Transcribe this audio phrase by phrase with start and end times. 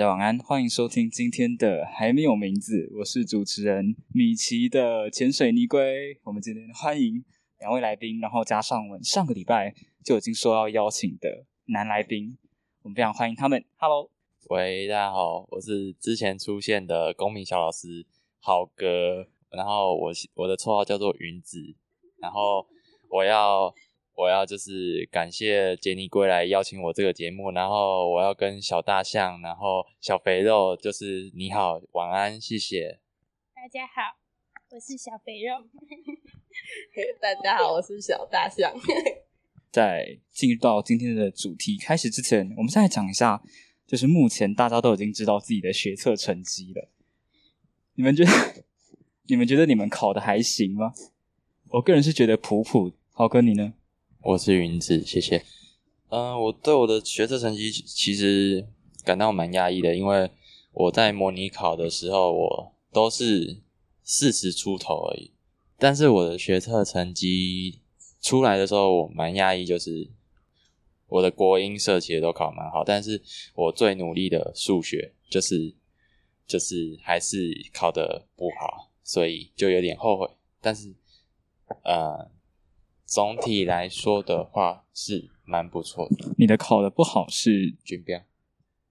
[0.00, 6.18] 大家晚安，欢迎收听今天的还没有名字，我是主持人米奇的潜水泥龟。
[6.22, 7.22] 我们今天欢迎
[7.58, 12.38] 两位来宾，然后加上我们上个礼拜就已经说要邀请的男来宾，
[12.80, 13.62] 我们非常欢迎他们。
[13.76, 14.10] Hello，
[14.48, 18.06] 喂，大家好，我是之前出现的公民小老师
[18.38, 21.74] 浩哥，然后我我的绰号叫做云子，
[22.16, 22.66] 然后
[23.10, 23.74] 我要。
[24.14, 33.00] 我要就是感谢杰尼归来邀请我这个节目，然后我要跟小大象，然后小肥肉，就是你好，晚安，谢谢。
[33.54, 34.16] 大家好，
[34.70, 35.54] 我是小肥肉。
[37.20, 38.72] 大家好，我是小大象。
[39.70, 43.42] 在进入到今天的主题开始之前，我们先来讲一下，
[43.86, 46.88] 就是目前大家都已经知道自己的学测成绩了。
[47.94, 48.30] 你们觉得？
[49.28, 50.92] 你们觉得你们考的还行吗？
[51.68, 52.92] 我个人是觉得普普。
[53.12, 53.74] 豪哥，你呢？
[54.22, 55.42] 我是云子，谢谢。
[56.10, 58.66] 嗯，我对我的学测成绩其实
[59.02, 60.30] 感到蛮压抑的，因为
[60.72, 63.62] 我在模拟考的时候，我都是
[64.02, 65.32] 四十出头而已。
[65.78, 67.80] 但是我的学测成绩
[68.20, 70.10] 出来的时候，我蛮压抑，就是
[71.06, 73.22] 我的国英社其实都考蛮好，但是
[73.54, 75.74] 我最努力的数学，就是
[76.46, 80.28] 就是还是考的不好，所以就有点后悔。
[80.60, 80.94] 但是，
[81.84, 82.30] 呃。
[83.10, 86.32] 总体来说的话是蛮不错的。
[86.38, 88.20] 你的考的不好是军标，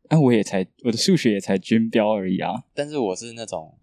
[0.09, 2.65] 哎，我也才我的数学也才军标而已啊。
[2.73, 3.77] 但是我是那种，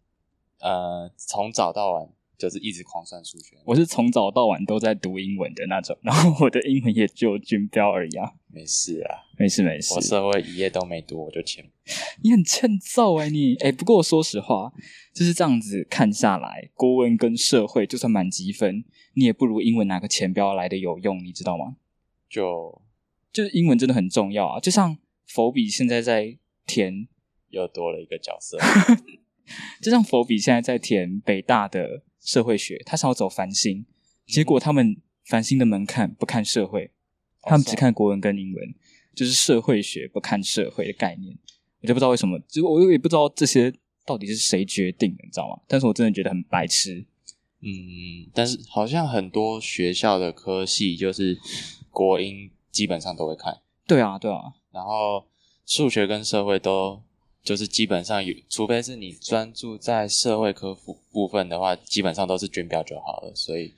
[0.58, 3.56] 呃，从早到晚就是一直狂算数学。
[3.64, 8.32] 我是从早到晚都在读英文的那种，然后我的英文也就军标而已啊。
[8.48, 9.94] 没事啊，没事没事。
[9.94, 11.64] 我社会一页都没读我就欠。
[12.22, 14.72] 你很欠揍哎你哎，不过说实话，
[15.14, 18.84] 就是这样子看下来，国文跟社会就算满积分。
[19.14, 21.76] 你也不如英文拿个前标来的有用，你知道吗？
[22.28, 22.82] 就
[23.32, 24.60] 就是英文真的很重要啊！
[24.60, 26.36] 就像佛比现在在
[26.66, 27.08] 填，
[27.50, 28.58] 又多了一个角色。
[29.80, 33.86] 就像佛比现在在填北大的社会学，他想要走繁星，
[34.26, 36.90] 结果他们繁星的门槛不看社会，
[37.42, 38.74] 他们只看国文跟英文，
[39.14, 41.38] 就是社会学不看社会的概念。
[41.82, 43.72] 我就不知道为什么，就我也不知道这些
[44.04, 45.62] 到底是谁决定的，你知道吗？
[45.68, 47.06] 但是我真的觉得很白痴。
[47.60, 51.38] 嗯，但是好像很多学校的科系就是
[51.90, 53.60] 国英基本上都会看。
[53.86, 54.40] 对啊，对啊。
[54.72, 55.26] 然后
[55.64, 57.02] 数学跟社会都
[57.46, 63.32] 就是基本上有，除非是你专注在社会科部部分的话，基本上都是军标就好了。
[63.34, 63.72] 所以，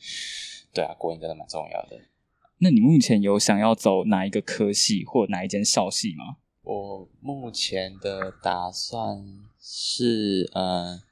[0.72, 2.00] 对啊，国英真的蛮重要的。
[2.60, 6.38] 那你目前有想要走哪一个科系或哪一间校系吗？
[6.62, 9.22] 我目前的打算
[9.60, 11.02] 是，嗯。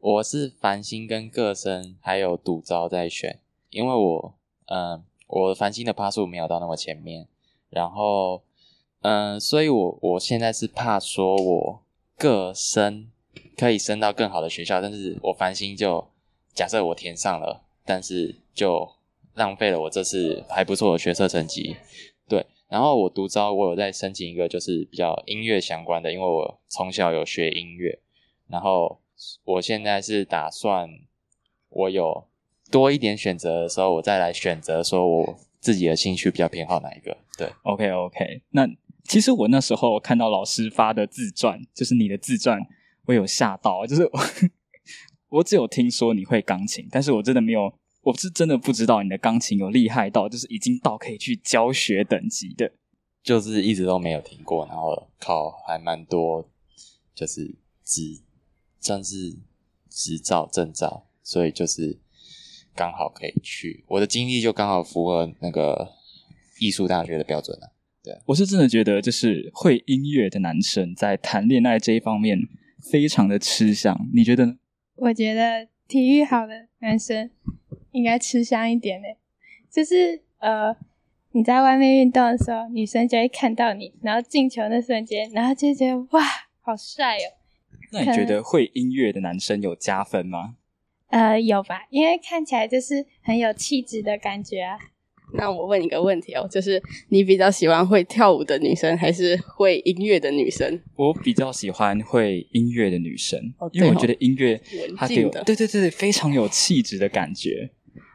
[0.00, 3.40] 我是繁星跟个生还有赌招在选，
[3.70, 4.34] 因为我
[4.66, 7.26] 嗯，我繁星的趴数没有到那么前面，
[7.68, 8.44] 然后
[9.00, 11.82] 嗯，所以我我现在是怕说我
[12.16, 13.10] 个升
[13.56, 16.08] 可以升到更好的学校，但是我繁星就
[16.54, 18.88] 假设我填上了，但是就
[19.34, 21.76] 浪费了我这次还不错的学测成绩，
[22.28, 27.98] 对，然后我独招我有在申请一个就是比较音乐相关的，因为我从小有学音乐，
[28.48, 29.00] 然后。
[29.42, 30.88] 我现在是打算，
[31.70, 32.28] 我有
[32.70, 37.16] 多一点选择的时候，我再来选择说我自己的兴趣比较偏好哪一个。
[37.36, 38.42] 对，OK OK。
[38.50, 38.64] 那
[39.08, 42.60] 其实我那时候看到老师发的自传，就是你的自传，
[43.06, 44.08] 我有吓到，就是
[45.30, 52.70] 我只有听说你会钢琴，但是我真的没有，我是真的不知道你的钢琴有厉害到，就是已经到可以去教学等级的，
[53.22, 56.48] 就是一直都没有听过，然后考还蛮多，
[57.14, 58.20] 就是只。
[58.80, 59.36] 算是
[59.90, 61.98] 执照证照，所以就是
[62.76, 63.84] 刚好可以去。
[63.88, 65.94] 我的经历就刚好符合那个
[66.60, 67.72] 艺术大学的标准了。
[68.08, 72.38] 对，我是真的觉得，就是会音乐的男生在谈恋爱这一方面
[72.90, 74.08] 非常的吃香。
[74.14, 74.56] 你觉得呢？
[74.94, 77.30] 我觉得体育好的男生
[77.92, 79.06] 应该吃香一点呢。
[79.70, 80.74] 就是呃，
[81.32, 86.22] 你在外面运动的时候，女生就会看到你，然后进球那瞬间，然后就觉得哇，
[86.62, 87.36] 好帅哦。
[87.92, 90.54] 那你觉得会音乐的男生有加分吗？
[91.08, 94.78] 呃，有吧，因为看起来就是很有气质的感觉啊。
[95.34, 100.80] 那我问你个问题哦，就是你比较喜欢会跳舞的女生，还是会音乐的女生？
[100.96, 103.38] 我比较喜欢会音乐的女生，
[103.72, 104.60] 因为我觉得音乐
[104.96, 107.70] 它给我对对对非常有气质的感觉。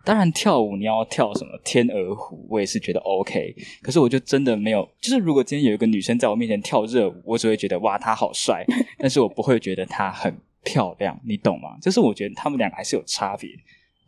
[0.05, 3.55] 当然，跳舞你要跳什么天鹅湖，我也是觉得 OK。
[3.81, 8.65] 可是，我就真的没有，就是如果今天有一个女生在我面前跳热舞，我只会觉得哇，她好帅，
[8.99, 11.77] 但是我不会觉得她很漂亮，你懂吗？
[11.81, 13.49] 就是我觉得他们两个还是有差别，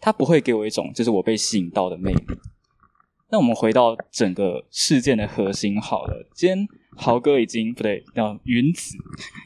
[0.02, 2.20] 她不会给我一种就是我被吸引到的魅力。
[3.32, 8.96] 那我们回到整个事件的核心好了，今天豪哥已经不对，叫云子，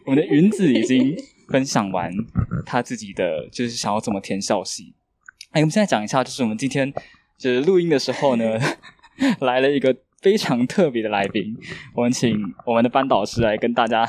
[0.06, 1.16] 我们的云子已经
[1.48, 2.12] 分享完
[2.66, 4.94] 他自己的，就是想要怎么填校系。
[5.52, 6.94] 哎，我们现在讲一下，就是我们今天
[7.38, 8.60] 就是录音的时候呢，
[9.42, 11.56] 来了一个非常特别的来宾，
[11.96, 14.08] 我们请我们的班导师来跟大家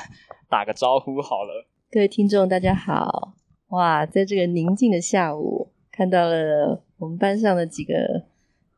[0.48, 1.68] 打个招呼好了。
[1.92, 3.34] 各位听众，大家好！
[3.68, 8.26] 哇，在这个宁静的下午，看到了我们班上的几个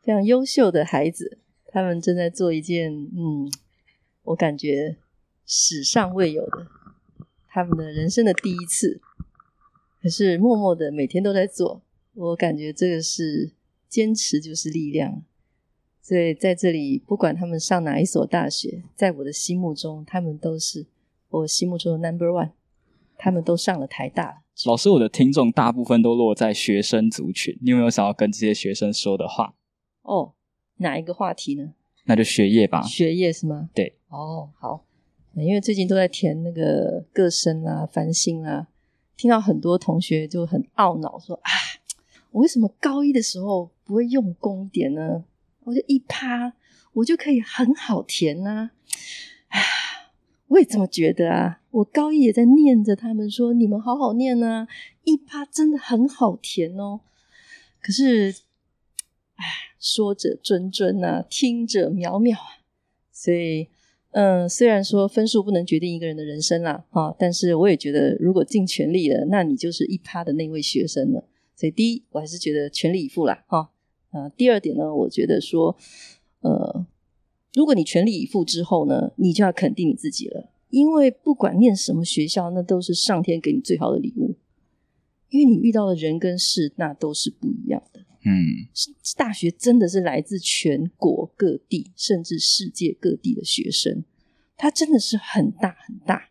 [0.03, 3.51] 非常优秀的孩子，他们正在做一件嗯，
[4.25, 4.97] 我感觉
[5.47, 6.67] 史上未有的，
[7.49, 9.01] 他们的人生的第一次，
[10.03, 11.83] 可是默默的每天都在做。
[12.15, 13.53] 我感觉这个是
[13.89, 15.23] 坚持就是力量，
[16.03, 20.87] 所以在这里，不管他们上哪一所大学，在我的心目中，他们都是
[21.31, 22.51] 我心目中的 number one。
[23.17, 24.43] 他们都上了台大。
[24.67, 29.55] 老师，我的听众大部分都落在学生族群，你有没有想要跟这些学生说的话？
[30.03, 30.35] 哦，
[30.77, 31.75] 哪一个话题呢？
[32.05, 32.83] 那就学业吧。
[32.83, 33.71] 学业是吗？
[33.75, 33.97] 对。
[34.09, 34.85] 哦，好。
[35.35, 38.69] 因为最近都在填那个个生啊、繁星啊，
[39.17, 41.51] 听到很多同学就很懊恼，说啊。
[42.33, 45.25] 我为什么高一的时候不会用功一点呢？
[45.65, 46.55] 我就一趴，
[46.95, 48.73] 我就可以很好填啊！
[49.49, 49.61] 啊，
[50.49, 51.61] 我也这么觉得啊。
[51.71, 54.67] 我高一也在念着他们说：“你们好好念啊，
[55.05, 57.01] 一趴真的很好填哦。”
[57.81, 58.35] 可是，
[59.37, 59.45] 哎，
[59.83, 62.63] 说者谆谆啊，听者渺渺啊。
[63.11, 63.69] 所以，
[64.13, 71.25] 嗯，虽然说分数不能决定一个人的人生啦，哈，但是我也觉得，如果尽全力了，那你就是一趴的那位学生了。
[71.57, 73.71] 所以，第一，我还是觉得全力以赴啦，哈，
[74.13, 75.77] 呃，第二点呢，我觉得说，
[76.41, 76.87] 呃，
[77.55, 84.37] 如果你全力以赴之后呢，你就要肯定你自己了，因为不管念什么学校，那都是上天给你最好的礼物，
[85.31, 87.83] 因为你遇到的人跟事，那都是不一样。
[88.25, 88.69] 嗯，
[89.17, 94.05] 大学真的是来自全国各地，甚至世界各地的学生，
[94.57, 96.31] 它真的是很大很大，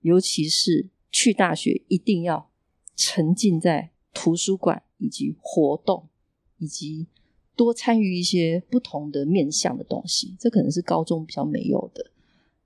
[0.00, 2.50] 尤其是去大学一定要
[2.96, 3.92] 沉浸在。
[4.14, 6.08] 图书馆以及活动，
[6.56, 7.06] 以及
[7.54, 12.10] 多参与一些不同的面向的东西，这可能是高中比较没有的。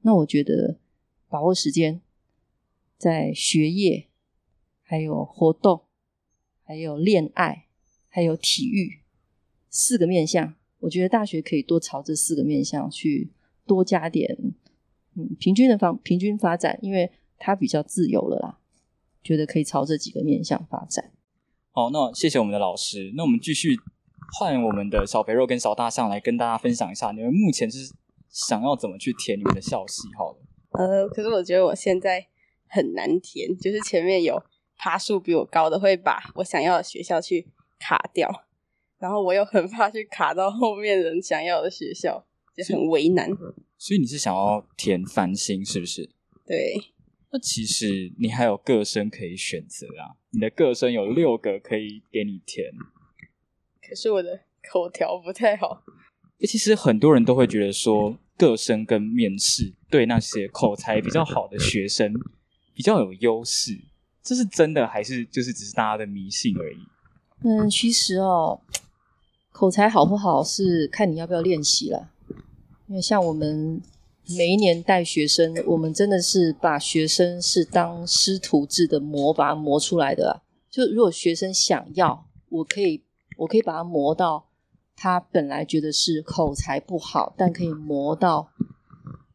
[0.01, 0.79] 那我觉得
[1.29, 2.01] 把握时间，
[2.97, 4.09] 在学业、
[4.83, 5.83] 还有活动、
[6.63, 7.67] 还有恋爱、
[8.15, 9.01] 还有体育
[9.71, 13.33] 四个面向，我觉得大学可以多朝这四个面向去
[13.67, 14.37] 多加点，
[15.17, 18.59] 嗯，平均的方平均发展，因为它比较自由了啦，
[19.25, 21.11] 觉得可以朝这几个面向发展。
[21.71, 23.15] 好，那谢谢我们的老师。
[23.17, 23.79] 那我们继续
[24.39, 27.95] 换我们的小肥肉跟小大象来跟大家分享一下，你们目前是
[28.29, 30.03] 想要怎么去填你们的校系？
[30.19, 30.39] 好了，
[30.73, 32.27] 呃，可是我觉得我现在
[32.67, 34.43] 很难填，就是前面有
[34.77, 37.49] 爬树比我高的会把我想要的学校去
[37.83, 38.31] 卡掉，
[38.99, 42.25] 然后我又很怕去卡到后面人想要的学校，
[42.57, 43.29] 就很为难。
[43.77, 46.09] 所以你是想要填繁星是不是？
[46.47, 46.75] 对。
[47.33, 52.71] 那其实你还有个生可以选择啊，你的个生有六个可以给你填。
[53.89, 54.41] 可是我的
[54.71, 55.83] 口条不太好。
[56.47, 62.13] 其实很多人都会觉得说，个生跟面试对那些口才比较好的学生
[62.75, 63.81] 比较有优势，
[64.23, 66.79] 这是真的还是就是只是大家的迷信而已？
[67.45, 68.61] 嗯，其实哦，
[69.51, 72.11] 口才好不好是看你要不要练习了，
[72.87, 73.81] 因为像我们。
[74.37, 80.43] 每一年带学生，我们真的是把学生是当师徒制的磨，把它磨出来的。
[80.71, 83.03] 就如果学生想要，我可以，
[83.39, 84.47] 我可以把它磨到
[84.95, 88.49] 他本来觉得是口才不好，但可以磨到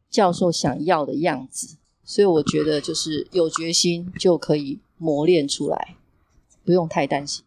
[0.08, 1.76] 教授想要的样子。
[2.02, 5.96] 所以我觉得，就是有决心就可以磨练出来，
[6.64, 7.44] 不用太担心。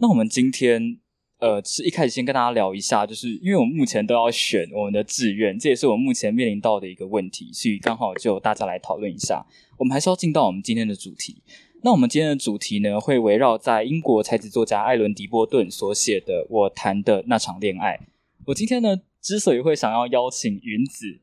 [0.00, 0.98] 那我们今天。
[1.42, 9.46] 呃，是一开始先跟大家聊一下，就是因为我们目前都要选我们的志愿，这也是我目前面临到的一个问题，所以刚好就大家来讨论一下。
[9.78, 11.42] 我们还是要进到我们今天的主题。
[11.82, 17.96] 那我们今天的主题呢，会围绕在英国才子作家艾伦·迪波顿所写的《我谈的那场恋爱》。
[18.44, 21.20] 我今天呢，之所以会想要邀请云子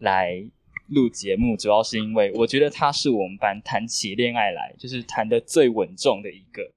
[0.00, 0.44] 来
[0.88, 6.73] 录节目，主要是因为我觉得他是我们班谈起恋爱来就是谈的最稳重的一个。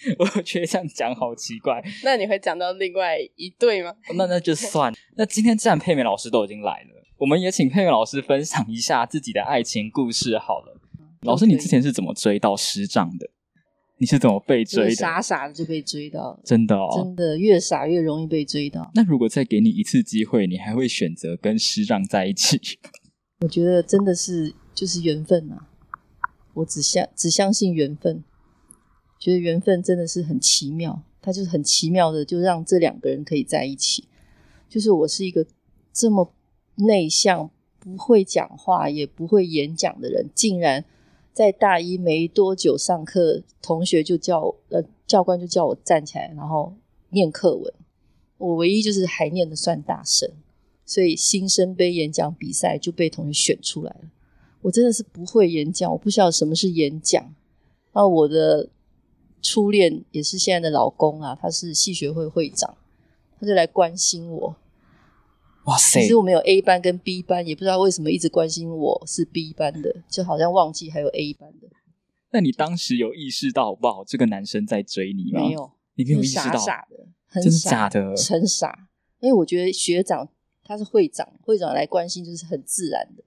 [0.18, 1.82] 我觉得这样讲好奇怪。
[2.04, 3.92] 那你会讲到另外一对吗？
[4.16, 4.92] 那那就算。
[5.16, 10.80] 那今天既然佩美老师都已经来了，我们也请佩美老师分享一下自己的爱情故事好了。
[11.22, 13.28] 老师，你之前是怎么追到师长的？
[14.00, 14.94] 你是怎么被追的？
[14.94, 18.88] 傻傻的就被追到，真的哦，真的越傻越容易被追到。
[18.94, 22.60] 那如果再给你一次机会，你还会选择跟师长在一起？
[23.42, 25.66] 我觉得真的是就是缘分啊！
[26.54, 28.22] 我只相只相信缘分。
[29.18, 34.04] 觉得缘分真的是很奇妙，他就是很奇妙的，就让这两个人可以在一起。
[34.68, 35.46] 就是我是一个
[35.92, 36.32] 这么
[36.76, 40.84] 内向、不会讲话也不会演讲的人，竟然
[41.32, 46.74] 在大一没多久上课，同学就叫呃教官就叫我站起来，然后
[47.10, 47.72] 念课文。
[48.36, 50.30] 我唯一就是还念的算大声，
[50.86, 54.10] 所以新生杯演讲比赛就被同学选出来了。
[54.60, 57.34] 我真的是不会演讲，我不晓得什么是演讲。
[57.94, 58.68] 那我的
[59.40, 62.76] 初恋也是现在的老公啊，他是系学会会长，
[63.40, 64.56] 他就来关心我。
[65.64, 66.00] 哇塞！
[66.00, 71.68] 其实我们有 A 班跟 B 班，也不知道为什么一直关心我是 B 班的，就好像忘记还有 A 班的。
[72.30, 75.40] 那你当时有意识到，哇，这个男生在追你吗？
[75.40, 78.14] 没有，你没有意识到，傻的，真的假的？
[78.30, 78.88] 很傻，
[79.20, 80.28] 因为我觉得学长
[80.64, 83.22] 他是会长，会长来关心就是很自然的，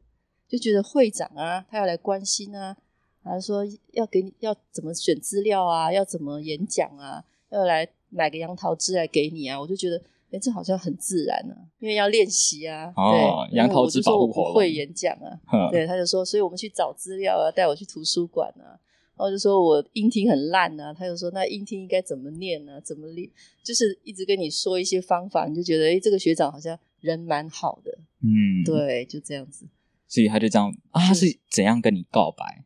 [0.47, 2.77] 就觉得会长啊，他要来关心啊，
[3.23, 10.01] 他说要给你要怎么选资料啊，要怎么演讲啊，要来买个杨桃汁来给你啊，我就觉得。
[10.33, 12.85] 哎，这好像很自然呢，因为要练习啊。
[12.95, 15.69] 哦，杨桃汁保护我会演讲啊。
[15.69, 18.79] 对，他就说，所以我们去找资料啊，带我去图书馆啊。
[19.17, 22.79] 然后就说我音听很烂啊，他就说那音听应该怎么念呢？
[22.79, 23.29] 怎么练？
[23.61, 27.91] 就是一直跟你说一些方法，你就觉得哎，这个学长好像人蛮好的。
[28.21, 29.65] 嗯，对，就这样子。
[30.07, 32.63] 所以他就这样啊，他是怎样跟你告白？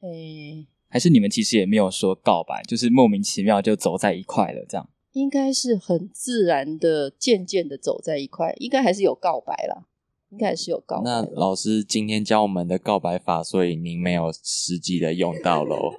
[0.00, 4.88] 哎，还是你们其实也没有说告白，就是莫名其妙就走在一块了，这样。
[5.12, 9.86] 应该是很自然的，渐渐的走在一块，应该还是有告白啦，
[10.30, 11.04] 应该还是有告白。
[11.04, 15.94] 那老师今天教我们的告白法，所以您没有实际的用到喽？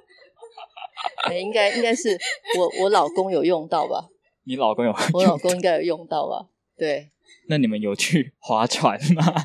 [1.28, 2.18] 哎，应该应该是
[2.58, 4.08] 我我老公有用到吧？
[4.44, 4.94] 你老公有？
[5.12, 6.48] 我老公应该有用到吧？
[6.76, 7.10] 对。
[7.48, 9.44] 那你们有去划船吗？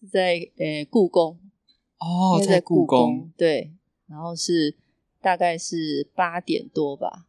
[0.00, 1.38] 是在呃故宫
[1.98, 3.72] 哦，在故宫对，
[4.08, 4.74] 然后是
[5.20, 7.26] 大概是八点多吧。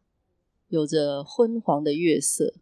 [0.68, 2.54] 有着昏黄的月色，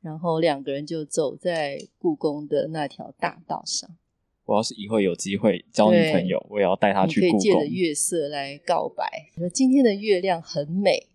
[0.00, 3.96] 然后两个人就走在故宫的那条大道上。
[4.44, 7.40] 我要是以后有机会交女朋友，我也要带她去故宫。
[7.40, 9.30] 可以借着月色来告白。
[9.36, 11.08] 说今天的月亮很美，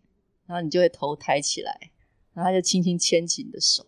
[0.47, 1.91] 然后你就会头抬起来，
[2.33, 3.85] 然后他就轻轻牵起你的手，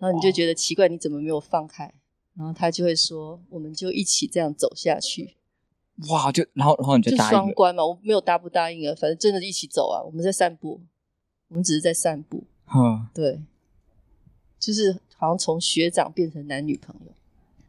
[0.00, 1.92] 然后你就觉得奇怪，你怎么没有放开？
[2.34, 5.36] 然后他就会说，我们就一起这样走下去。
[6.08, 7.84] 哇，就然后然后你就答应双关嘛？
[7.86, 10.80] 我没有答不答应啊，反正真的一起走啊，我们在散步。
[11.48, 12.42] 我们只是在散步，
[13.12, 13.38] 对，
[14.58, 17.12] 就是好像从学长变成男女朋友，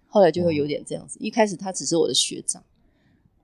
[0.08, 1.20] 后来就会有点这样子。
[1.20, 2.64] 一开始他只是我的学长，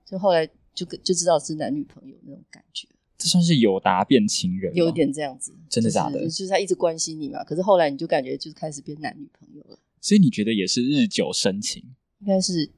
[0.04, 2.88] 就后来就就知道是男女朋友那种感觉。
[3.18, 6.24] 这算是有答变情人，有点这样子，真的假的？
[6.24, 9.78] 就是他一直关心你嘛，可是后来你就感觉就开始变男女朋友了。
[10.00, 11.84] 所以你觉得也是日久生情？
[12.20, 12.68] 应该是，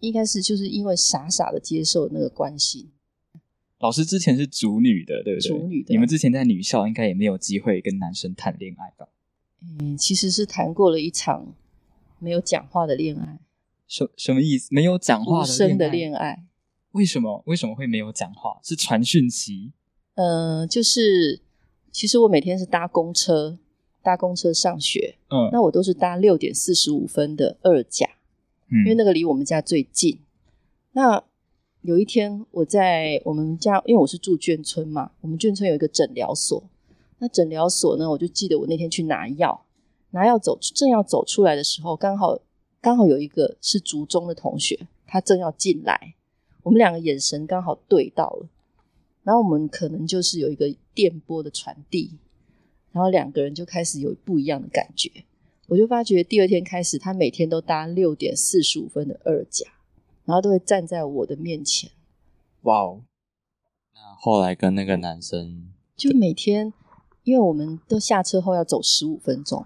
[0.00, 2.90] 应该是就是因为傻傻的接受那个关心。
[3.78, 5.48] 老师之前是主女的，对不对？
[5.48, 9.08] 主女的，你们之前在女校应该也没有机会跟男生谈恋爱吧？
[9.80, 11.54] 嗯，其实是谈过了一场
[12.18, 13.38] 没有讲话的恋爱。
[13.86, 14.68] 什什么意思？
[14.70, 16.46] 没有讲话的恋爱？
[16.92, 17.42] 为什么？
[17.46, 18.58] 为什么会没有讲话？
[18.62, 19.72] 是传讯息？
[20.14, 21.40] 嗯，就是
[21.92, 23.58] 其实我每天是搭公车，
[24.02, 25.16] 搭公车上学。
[25.28, 28.08] 嗯，那我都是搭六点四十五分的二甲，
[28.70, 30.18] 因为那个离我们家最近。
[30.92, 31.22] 那
[31.82, 36.62] 有一天，我在我们家，因为我是住眷村嘛，我们眷村有一个诊疗所。
[37.18, 39.64] 那诊疗所呢，我就记得我那天去拿药，
[40.10, 42.38] 拿药走，正要走出来的时候，刚好
[42.80, 46.14] 刚好有一个是族中的同学，他正要进来，
[46.62, 48.48] 我们两个眼神刚好对到了，
[49.22, 52.18] 然后我们可能就是有一个电波的传递，
[52.92, 55.10] 然后两个人就开始有不一样的感觉。
[55.68, 59.66] 我就发觉第二天开始，他每天都搭六点四十五分的二甲。
[60.24, 61.88] 然后都会站在我的面前，
[62.62, 63.02] 哇哦！
[63.94, 66.72] 那后来跟那个男生，就每天，
[67.22, 69.64] 因为我们都下车后要走十五分钟，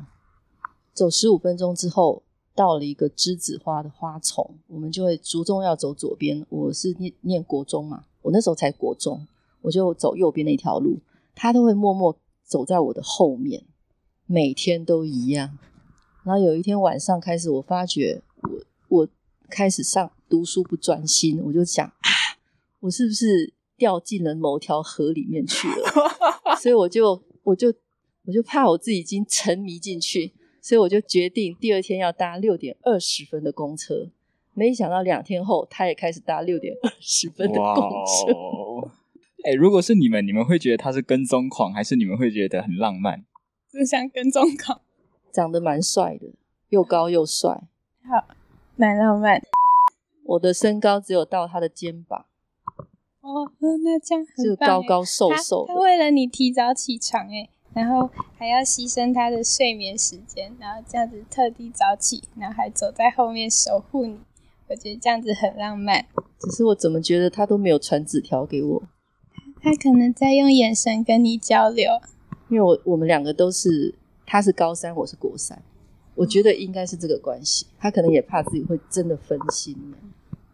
[0.92, 2.22] 走十五分钟之后，
[2.54, 6.44] 到了一个栀子花的花丛，我们就会逐重要走左边。
[6.50, 9.26] 我是念念国中嘛，我那时候才国中，
[9.62, 10.98] 我就走右边那条路，
[11.34, 12.14] 他都会默默
[12.44, 13.64] 走在我的后面，
[14.26, 15.56] 每天都一样。
[16.24, 18.22] 然后有一天晚上开始，我发觉
[18.88, 19.08] 我我
[19.48, 20.10] 开始上。
[20.30, 22.10] 读书不专心，我就想啊，
[22.78, 26.54] 我是不是掉进了某条河里面去了？
[26.62, 27.66] 所以我就我就
[28.24, 34.12] 我就怕我自己已经沉迷进去，所以我就决定第二天要搭六点二十分的公车。
[34.54, 37.74] 没想到两天后，他也开始搭六点二十分的公
[38.06, 38.92] 车。
[39.42, 43.24] 哎，如果是你们，你们会觉得他是跟踪狂，还是你们会觉得很浪漫？
[43.72, 44.80] 就像跟踪狂，
[45.32, 46.32] 长得蛮帅的，
[46.68, 47.62] 又高又帅，
[48.04, 48.34] 好，
[48.76, 49.40] 蛮浪漫。
[50.24, 52.26] 我的身高只有到他的肩膀，
[53.20, 55.64] 哦，那这样就高高瘦瘦。
[55.66, 64.20] 他为了你提早起床，哎，然后还要牺牲他的睡眠时间，然后这样子特地早起，然后还走在后面守护你。
[64.68, 66.06] 我觉得这样子很浪漫。
[66.38, 68.82] 只是我怎么觉得他都没有传纸条给我？
[69.60, 71.90] 他可能在用眼神跟你交流。
[72.48, 73.94] 因为我我们两个都是，
[74.32, 75.60] 他是高三，我是国三，
[76.14, 77.66] 我觉得应该是这个关系。
[77.76, 79.98] 他可能也怕自己会真的分心了，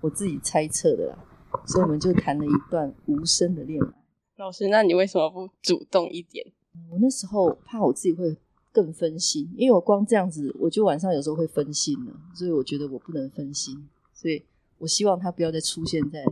[0.00, 1.18] 我自己猜测的啦。
[1.66, 3.92] 所以我们就谈了一段无声的恋爱。
[4.36, 6.46] 老师，那你为什么不主动一点？
[6.90, 8.34] 我那时候怕我自己会
[8.72, 14.42] 更分心，因为我光这样子，我就晚上有时候会分心了，所以我觉得我不能分心，所以
[14.78, 16.24] 我希望他不要再出现在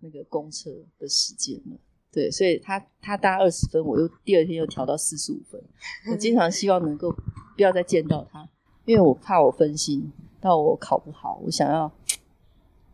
[0.00, 1.76] 那个公车的时间了。
[2.16, 5.62] 对，所以他他搭二十分，我又第二天又调到四十五分。
[6.10, 7.12] 我经常希望能够
[7.54, 8.48] 不要再见到他，
[8.86, 11.92] 因为我怕我分心到我考不好，我想要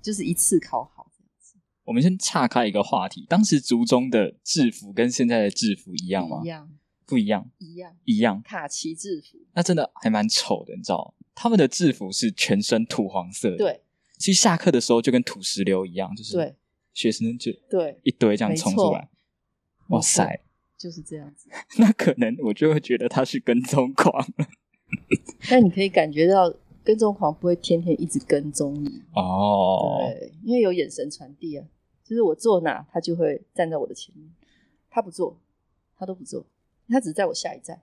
[0.03, 1.07] 就是一次考好。
[1.85, 6.41] 我们先岔开一个话题，当时族中的制服跟现在的制服一样吗？
[6.43, 6.69] 一样，
[7.07, 8.43] 不一样，一样，一样。
[8.43, 11.15] 卡其制服，那真的还蛮丑的，你知道？
[11.33, 13.83] 他们的制服是全身土黄色，对。
[14.19, 16.57] 其实下课的时候就跟土石流一样，就是对
[16.93, 19.09] 学生就对一堆这样冲出来，
[19.89, 20.41] 哇塞，
[20.79, 21.49] 就是这样子。
[21.79, 24.27] 那可能我就会觉得他是跟踪狂，
[25.49, 31.67] 但你可以感觉到跟踪狂不会天天一直跟踪你哦，对，因为有眼神传递啊。
[32.05, 34.29] 就是我坐哪，他就会站在我的前面。
[34.91, 35.41] 他不坐，
[35.97, 36.45] 他都不坐。
[36.89, 37.81] 他只是在我下一站，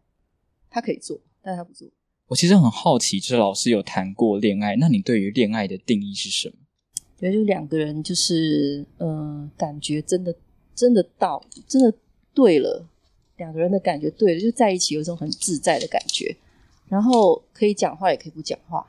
[0.70, 1.90] 他可以坐，但他不坐。
[2.28, 6.56] 我其实很好奇，就是老师有谈过恋爱，那你对于恋爱的定义是什么？
[7.20, 10.34] 觉得就两个人，就是嗯，感觉真的
[10.74, 11.94] 真的到，真的
[12.34, 12.86] 对了，
[13.38, 16.36] 两个人的感觉对了，就在一起有一种很自在的感觉，
[16.88, 18.88] 然后可以讲话，也可以不讲话，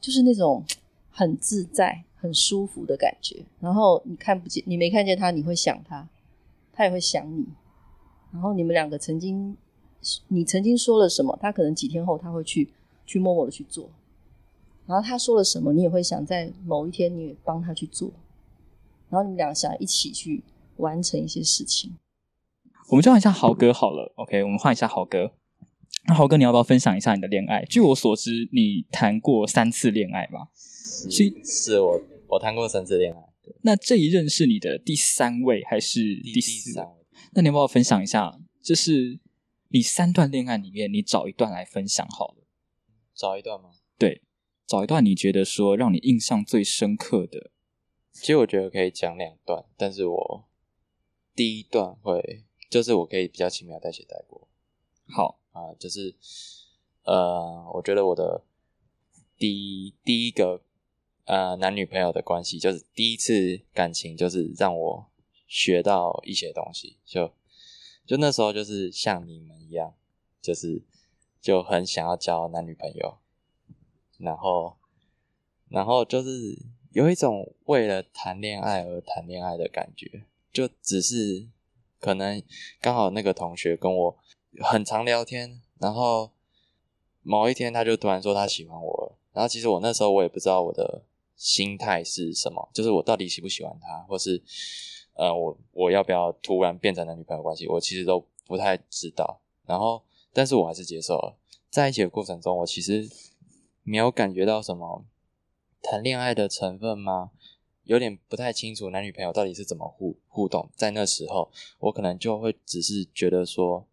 [0.00, 0.64] 就是那种
[1.10, 2.04] 很自在。
[2.24, 6.08] 很舒服的感觉，然后你看不见，你没看见他，你会想他，
[6.72, 7.44] 他也会想你，
[8.32, 9.54] 然后你们两个曾经，
[10.28, 12.70] 你曾经说了什么，他可能几天后他会去
[13.04, 13.90] 去默默的去做，
[14.86, 18.12] 然后他说了什么，你也会想在某一天你也帮他去做，
[19.08, 20.42] 然后你们俩想一起去
[20.76, 21.96] 完成一些事情。
[22.90, 25.32] 我们就换一下豪哥好了，OK，我们换一下豪哥。
[26.06, 27.64] 那豪哥，你要不要分享一下你的恋爱？
[27.64, 30.48] 据我所知，你谈过三次恋爱吧？
[30.54, 32.00] 是，是我。
[32.26, 33.18] 我谈过三次恋爱，
[33.62, 36.86] 那这一任是你的第三位还是第四位？
[37.32, 38.38] 那你要不要分享一下？
[38.60, 39.20] 就是
[39.68, 42.46] 你三段恋爱里面，你找一段来分享好了。
[43.14, 43.70] 找一段吗？
[43.96, 44.22] 对，
[44.66, 47.50] 找一段你觉得说让你印象最深刻的。
[48.12, 50.48] 其实我觉得可以讲两段，但是我
[51.34, 54.48] 第一段会就是我可以比较轻描淡写带过。
[55.08, 56.14] 好啊，就是
[57.04, 58.44] 呃，我觉得我的
[59.36, 60.62] 第一第一个。
[61.26, 65.10] 呃，男女朋友的关系就是第一次感情，就是让我
[65.46, 66.98] 学到一些东西。
[67.02, 67.32] 就
[68.04, 69.94] 就那时候，就是像你们一样，
[70.42, 70.82] 就是
[71.40, 73.16] 就很想要交男女朋友，
[74.24, 74.74] 然后
[75.68, 76.58] 然后就是
[76.92, 81.46] 有一种为了谈恋爱而谈恋爱的感觉，就只是
[82.00, 82.42] 可能
[82.80, 84.16] 刚好那个同学跟我
[84.60, 86.30] 很常聊天，然后
[87.22, 91.04] 某一天他就突然说他喜欢我，然后其实我那时候我也不知道我的。
[91.36, 92.70] 心态是什么？
[92.72, 94.40] 就是我到底喜不喜欢他，或是
[95.14, 97.66] 呃，我我要不要突然变成男女朋友关系？
[97.66, 99.40] 我其实都不太知道。
[99.66, 100.00] 然后，
[100.32, 101.36] 但是我还是接受了。
[101.70, 103.06] 在一起的过程中，我其实
[103.84, 105.04] 没有感觉到什么
[105.80, 107.30] 谈恋爱的成分吗？
[107.84, 110.68] 有点不太清楚男女朋友到底是怎么互互动。
[110.74, 113.86] 在那时候，我可能就会只是觉得说，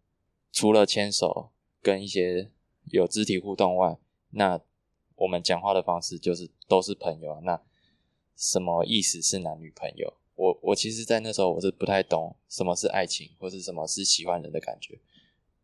[0.50, 1.50] 除了牵手
[1.80, 2.50] 跟一些
[2.86, 3.96] 有肢体互动外，
[4.30, 4.60] 那。
[5.16, 7.60] 我们讲话的方式就是都是朋友，那
[8.34, 10.14] 什么意思是男女朋友？
[10.34, 14.98] 我我其实，在那时候我是不太懂什么是爱情，或是什么是喜欢人的感觉。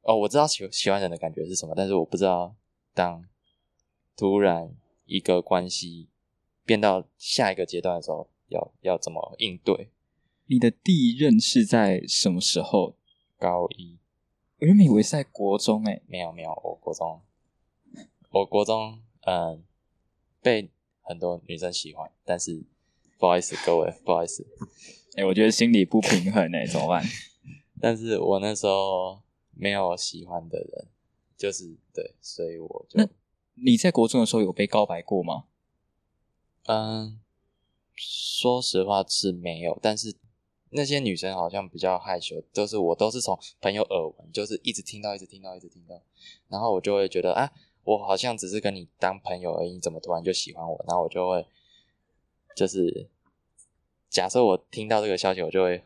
[0.02, 2.54] 哦，我知道喜喜欢人的感觉是什么，但是我不知道
[2.94, 3.24] 当
[4.18, 4.74] 突然
[5.06, 6.08] 一个关系
[6.64, 9.90] 变到下一个阶段的时候，要要怎么应对？
[10.46, 12.96] 你的第一任是在什么时候？
[13.38, 13.96] 高一？
[14.58, 17.20] 我原本以为是在国中，诶，没有没有，我国中，
[18.30, 19.00] 我国中。
[19.20, 19.62] 嗯，
[20.40, 20.70] 被
[21.02, 22.64] 很多女生喜欢，但是
[23.18, 24.46] 不好意思，各位不好意思，
[25.16, 27.04] 哎， 我觉得心里不平衡哎，怎么办？
[27.80, 29.20] 但是我那时候
[29.54, 30.88] 没有喜欢的人，
[31.36, 33.08] 就是对，所以我就那
[33.64, 35.44] 你在国中的时候有被告白过吗？
[36.64, 37.18] 嗯，
[37.94, 40.14] 说实话是没有，但是
[40.70, 46.00] 那些女生好像比较害羞，都是我都是从朋友耳闻，就是一直听到，一直听到，一直听到，
[46.48, 47.52] 然后我就会觉得啊。
[47.84, 50.84] 我好像只是跟你当朋友而已，你怎么突然就喜欢我？
[50.86, 51.46] 然后我就会，
[52.54, 53.08] 就是
[54.10, 55.82] 假设我听到这个消息，我就会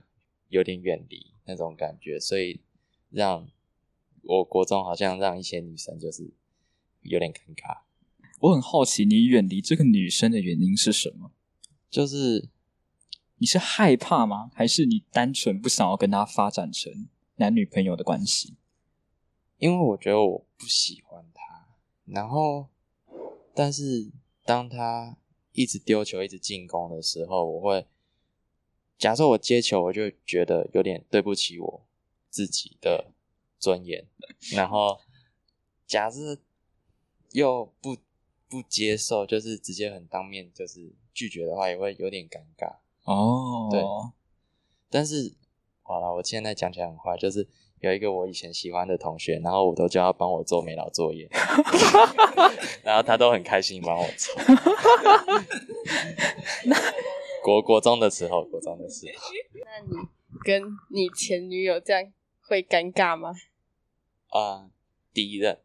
[0.49, 2.61] 有点远离那种感觉，所以
[3.11, 3.49] 让
[4.25, 6.29] 我国中好像让一些女生就是
[7.03, 7.83] 有点尴尬。
[8.41, 11.31] 我很好奇，你远离这个女生的原因是什么？
[11.89, 12.49] 就是
[13.37, 14.51] 你是害怕吗？
[14.55, 18.57] 还是你单纯不想要跟她发展成男女朋友的关系？
[19.59, 21.69] 因为我觉得我不喜欢她，
[22.05, 22.69] 然后，
[23.55, 24.11] 但是
[24.45, 25.17] 当她
[25.53, 27.87] 一直丢球、一直进攻的时候，我会
[28.99, 31.87] 假设我接球，我就觉得有点对不起我
[32.29, 33.13] 自己的
[33.59, 34.07] 尊严。
[34.53, 35.01] 然后，
[35.87, 36.41] 假设
[37.33, 37.97] 又不
[38.49, 43.69] 不接受，就是直接很当面就是拒绝的话，也会有点尴尬哦。
[43.71, 43.83] 对，
[44.91, 45.35] 但是
[45.83, 47.49] 好了，我现在讲起来很快，就是。
[47.83, 51.27] 有一个我以前喜欢的同学，然后我都叫他帮我做美劳作业，
[52.85, 54.33] 然后他都很开心帮我做。
[57.43, 59.33] 国国中的时候，国中的时候，
[59.67, 59.97] 那你
[60.45, 63.33] 跟你前女友这样会尴尬吗？
[64.29, 64.71] 啊，
[65.13, 65.59] 第一任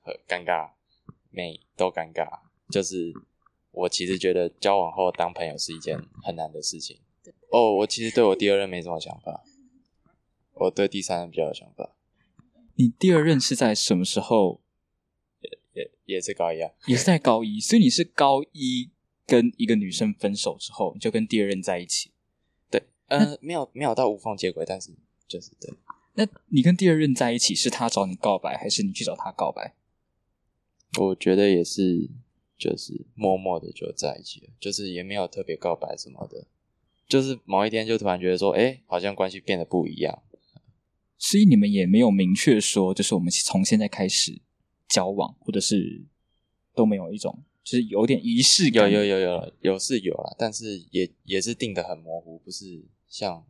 [0.00, 0.70] 很尴尬，
[1.30, 2.40] 每都尴尬。
[2.68, 3.12] 就是
[3.72, 7.00] 我其实觉得交往后当朋友是一件很难的事情。
[7.50, 9.42] 哦，我其实对我第二任没什么想法。
[10.54, 11.96] 我对第三任比较有想法。
[12.74, 14.60] 你第二任是在什么时候？
[15.40, 17.58] 也也也是高一啊，也是在高一。
[17.58, 18.90] 所以你是高一
[19.26, 22.12] 跟一个女生分手之后，你就跟第二任在一起。
[22.70, 24.92] 对，呃，没有没有到无缝接轨，但是
[25.26, 25.72] 就是对。
[26.14, 29.74] 那你跟第二任在一起，是他找你告白，还是你去找他告白？
[30.98, 32.08] 我觉得也是，
[32.58, 36.46] 就是默默的就在一起了，就是也没有特别告白什么的，
[37.08, 40.22] 就是某一天就突然觉得说，哎，好像关系变得不一样。
[41.16, 44.40] 所以你们也没有明确说，就是我们从现在开始
[44.88, 46.02] 交往，或者是
[46.74, 48.90] 都没有一种，就是有点仪式感。
[48.90, 53.44] 有有有有有是有啦，但是也也是定的很模糊，不是像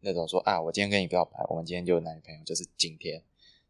[0.00, 3.22] 那种说啊，我今天跟你表白，我们今天就男女朋友，就是今天。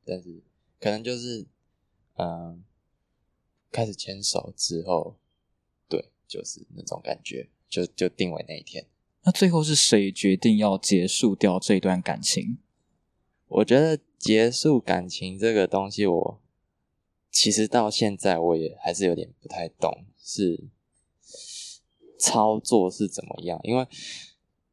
[0.04, 0.42] 但是
[0.78, 1.46] 可能就是
[2.16, 2.62] 嗯，
[3.70, 5.16] 开始牵手之后，
[5.88, 8.86] 对，就是那种感觉，就就定为那一天。
[9.22, 12.58] 那最后是谁决定要结束掉这段感情？
[13.48, 16.40] 我觉得结束感情这个东西，我
[17.30, 20.64] 其实到现在我也还是有点不太懂，是
[22.18, 23.60] 操作是怎么样？
[23.62, 23.86] 因为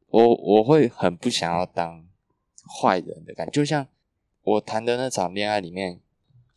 [0.08, 2.08] 我我会很不想要当
[2.80, 3.86] 坏人的感觉，就像
[4.42, 6.00] 我谈的那场恋爱里面，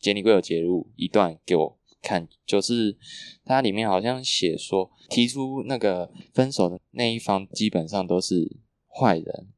[0.00, 2.96] 杰尼龟有揭露一段给我看，就是
[3.44, 8.56] 它里面好像写说，提出那个分手的那一方基本上都是
[8.88, 9.48] 坏人，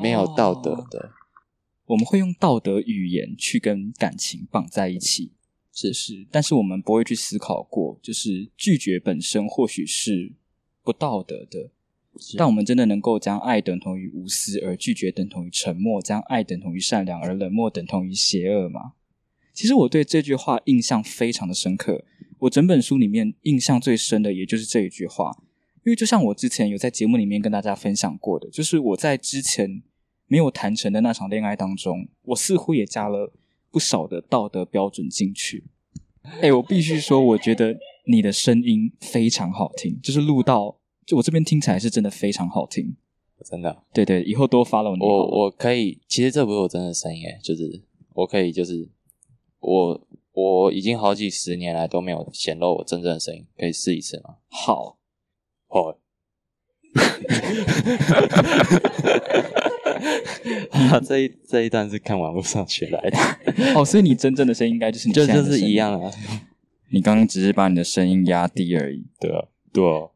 [0.00, 1.12] 没有道德的。
[1.86, 5.32] 我们会用道德语言去跟感情绑在一起，
[5.72, 10.34] 是是，但是我们不会去思考过，就是拒绝本身或许是
[10.82, 11.70] 不道德的，
[12.36, 18.92] 但我们真的能够将爱等同于无私，而拒绝等同于沉默，将爱等同于善良，而冷漠等同于邪恶吗？
[19.58, 22.04] 其实我对这句话印象非常的深刻，
[22.38, 25.36] 我整本书里面印象最深的也就是这一句话，
[25.84, 29.82] 因为就像我之前有在节目里面跟大家分享过的，就是我在之前。
[30.30, 33.32] 没有谈成的那场恋爱当中，我似乎也加了
[33.70, 35.64] 不少的道德标准进去。
[36.42, 42.94] 哎，我必须说，我觉得你的声音非常好听，就是录到就我这边听起来是真的非常好听，
[43.42, 43.82] 真的。
[43.94, 45.02] 对对，以后多 follow 你。
[45.02, 47.80] 我我可以，其实这不是我真的声音，哎，就是
[48.12, 48.86] 我可以，就是
[49.60, 54.36] 我我已经好几十年来都没有显露我真正的声音，可以试一次吗？
[54.48, 54.98] 好，
[55.66, 55.98] 好。
[60.70, 63.18] 啊，这一这一段是看网络上学来的
[63.76, 66.10] 哦，所以你真正的声音应该就是你就就是一样啊。
[66.90, 70.08] 你刚刚只是把你的声音压低而已，对啊，对啊。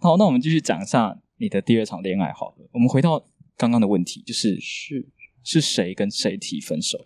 [0.00, 2.30] 好，那我们继续讲一下你的第二场恋爱。
[2.32, 3.24] 好了，我们回到
[3.56, 5.08] 刚刚的问题，就是是
[5.50, 6.98] 是谁跟谁提分手？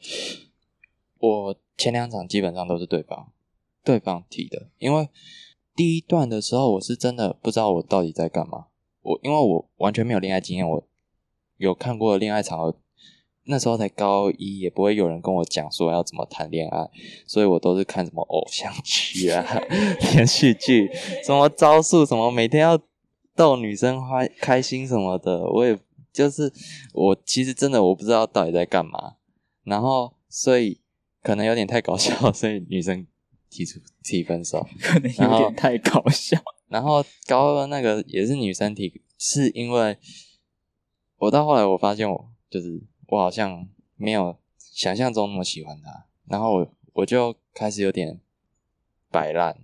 [1.20, 3.31] 我前两场基本上都是对方
[3.85, 5.09] 对方提的，因为
[5.76, 8.66] 第一段的时候我是真的不知道我到底在干嘛。
[9.02, 10.85] 我因为我完全没有恋爱经验，我
[11.59, 12.76] 有看过恋爱场合，
[13.44, 16.90] 那时候才高一，也不会有人跟我讲说要怎么谈恋爱，
[17.24, 19.46] 所以我都是看什么偶像剧啊、
[20.14, 20.90] 连续剧，
[21.24, 22.76] 什么招数，什么每天要
[23.37, 25.78] 逗女生开开心什么的，我也
[26.12, 26.53] 就是
[26.92, 29.16] 我其实真的我不知道到底在干嘛，
[29.64, 30.81] 然后所以
[31.22, 33.07] 可能有点太搞笑， 所以女生
[33.48, 35.12] 提出提分手，可能。
[35.12, 36.38] 有点太搞笑。
[36.68, 39.98] 然后高二那个也是女生提，是因为
[41.18, 48.20] 我到后来我发现我就是我好像没有想象中那么喜欢他，然后我我就开始有点
[49.11, 49.59] 摆烂，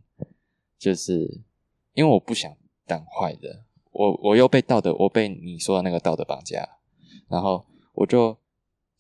[0.79, 1.41] 就是
[1.95, 2.55] 因为我不想
[2.87, 3.65] 当坏人，
[3.99, 6.77] 我我又被道德我被你说的那个道德绑架，
[7.29, 8.37] 然后我就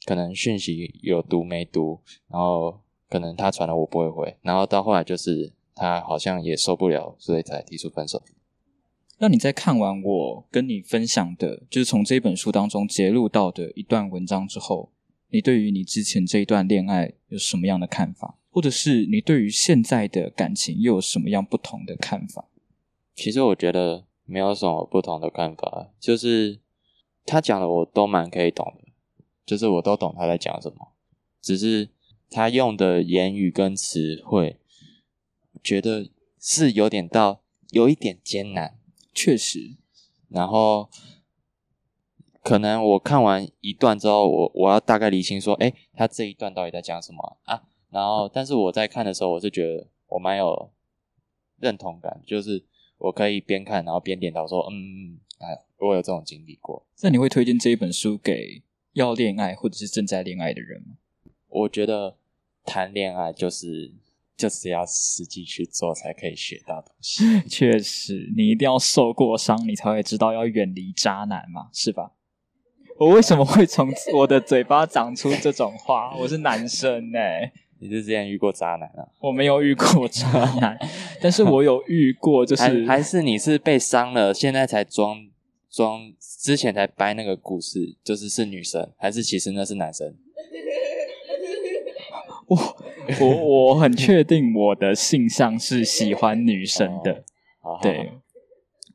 [0.05, 8.21] 可能讯息有读没读，然后可能他传了我不会回，然后到后来就是他好像也受不了，所以才提出分手。
[9.19, 14.91] 那你在看完我跟你分享的，就是从这本书当中揭露到的一段文章之后，
[15.29, 18.37] 你对于你之前这一段恋爱有什么样的看法？
[18.51, 22.49] 或者是你对于现在的感情又有什么样不同的看法？
[23.15, 26.61] 其实我觉得没有什么不同的看法，就是
[27.25, 28.93] 他讲的我都蛮可以懂的，
[29.47, 30.93] 就是我都懂他在讲什么，
[31.41, 31.89] 只是
[32.31, 34.61] 他用的言语跟词汇，
[35.65, 38.79] 觉得是有点到有一点艰难。
[39.15, 39.77] 确实，
[40.29, 40.89] 然后
[42.45, 47.65] 可能我看完一段之后，我我要大概理清说，哎，他这一段到底在讲什么啊？
[47.91, 50.71] 然后，但是我在看的时候，我是觉得我蛮有
[51.59, 52.65] 认同感，就是
[52.99, 56.87] 我可以边看然后边点头说，嗯嗯，哎，我有这种经历过。
[57.01, 60.97] 那你会推荐这一本书给要恋爱或者是正在恋爱的人吗？
[61.49, 62.17] 我觉得
[62.65, 63.95] 谈恋爱就是。
[64.39, 67.25] 就是要实际去做才可以学到东西。
[67.51, 72.13] 确实，你一定要受过伤，你才会知道要远离渣男嘛，是吧？
[73.01, 76.15] 我为什么会从我的嘴巴长出这种话？
[76.21, 77.19] 我是男生呢。
[77.81, 79.07] 你是之前遇过渣男啊？
[79.21, 80.29] 我没有遇过渣
[80.61, 80.79] 男，
[81.21, 85.19] 但是我有遇过，就是还是你是被伤了，现在才装
[85.71, 90.15] 装，之前才掰那个故事，就是是女生，还是其实那是男生？
[92.49, 92.57] 我
[93.21, 97.23] 我我很确定我的性向是喜欢女生的，
[97.83, 98.11] 对，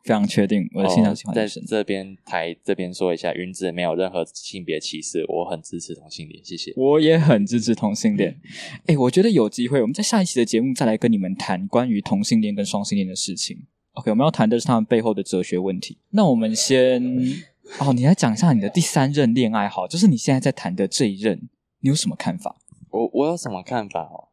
[0.04, 1.64] 非常确定我的性向喜欢女生。
[1.66, 6.74] 这边台这边说一下，云子没有任何性别歧视，我很支持同性恋，谢谢。
[6.76, 8.40] 我也很支持同性恋。
[8.86, 13.66] 哎，我觉得有机会，我们在下一期的节目再来跟你们谈关于同性恋跟双性恋的事情。
[13.94, 15.98] OK，我们要谈的是他们背后的哲学问题。
[16.10, 17.02] 那我们先
[17.80, 21.48] 哦，你来讲一下你的第三任恋爱，好，就是你现在在谈的这一任，
[21.80, 22.58] 你有什么看法？
[22.90, 24.28] 我我有什么看法哦？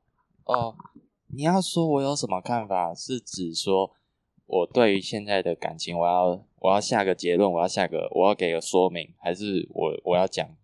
[0.52, 0.74] 哦，
[1.28, 3.92] 你要说我有什么看法，是指说
[4.52, 10.56] 我对于现在的感情，我要我要下个结论，我要下个我要给个说明，还是我我要讲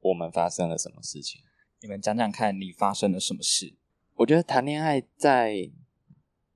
[0.00, 1.40] 我们发生了什么事情？
[1.80, 3.74] 你们讲讲看你发生了什么事？
[4.16, 5.70] 我觉得谈恋爱在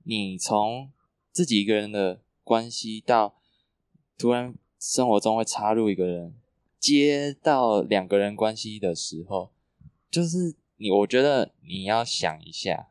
[0.03, 0.91] 你从
[1.31, 3.35] 自己一个人的关系到
[4.15, 6.35] 突然生活中会插入一个人，
[6.77, 9.51] 接到两个人关系的时候。
[10.11, 12.89] 就是你，我觉得你要想一下，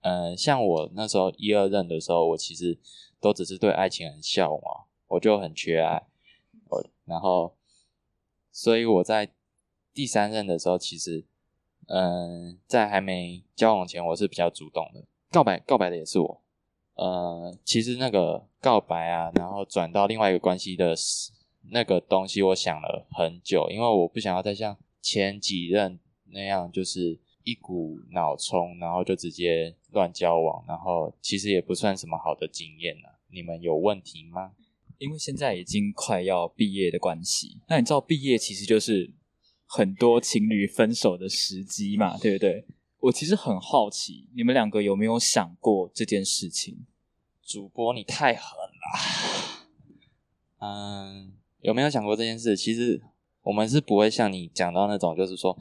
[0.00, 2.78] 嗯，像我那时候一二任的时候，我其实
[3.20, 6.06] 都只是对爱情很向往，我就很缺爱，
[6.68, 7.54] 我然后，
[8.52, 9.30] 所以我在
[9.92, 11.24] 第三任的时候，其实，
[11.86, 16.40] 嗯，在还没交往前，我是比较主动的，告白告白的也是我，
[16.94, 20.94] 呃，其实那个告白啊，然后转到另外一个关系的
[21.70, 24.76] 那个东西，我想了很久，因为我不想要再像。
[25.00, 33.08] 前几任那样就是一股脑冲，然后就直接乱交往，然后其实也不算什么好的经验呢。
[33.30, 34.52] 你们有问题吗？
[34.98, 39.10] 因为现在已经快要毕业的关系，那你知道毕业其实就是
[39.64, 42.66] 很多情侣分手的时机嘛，对不对？
[43.00, 46.84] 我其实很好奇，你们两个有没有想过这件事情？
[47.42, 49.66] 主播你太狠了，
[50.58, 51.32] 嗯，
[51.62, 52.54] 有没有想过这件事？
[52.54, 53.02] 其实。
[53.42, 55.56] 我们是不会像你讲到那种，就是说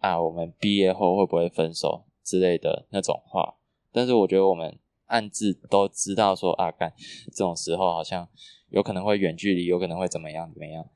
[0.00, 3.54] 啊，我们毕业后会不会分手之类的那种话。
[3.92, 6.92] 但是我觉得我们暗自都知道，说啊，干
[7.26, 8.28] 这种时候好像
[8.70, 10.88] 有可能会远距离，有可能会怎么样怎么样，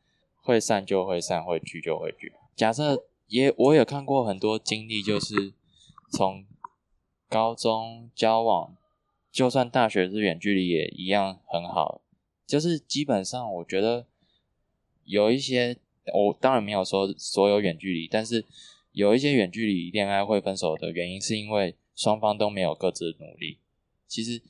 [0.43, 2.33] 会散就会散，会聚就会聚。
[2.57, 5.55] 假设也我也看过很多经历，就是
[6.11, 6.45] 从
[7.29, 8.77] 高中交往，
[9.31, 12.01] 就算大学是远距离也一样很好。
[12.47, 14.07] 就是基本上我觉得
[15.05, 15.77] 有一些。
[16.13, 18.45] 我当然没有说所有远距离，但是
[18.95, 23.59] 有一些远距离恋爱会分手的原因，是因为双方都没有各自的努力。
[24.07, 24.41] 其实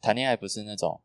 [0.00, 1.00] 谈恋爱不是那种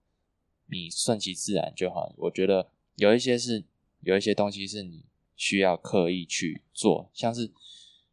[0.68, 3.64] 你顺其自然就好，我觉得有一些是
[4.02, 5.06] 有一些东西是你
[5.38, 7.50] 需要刻意去做，像是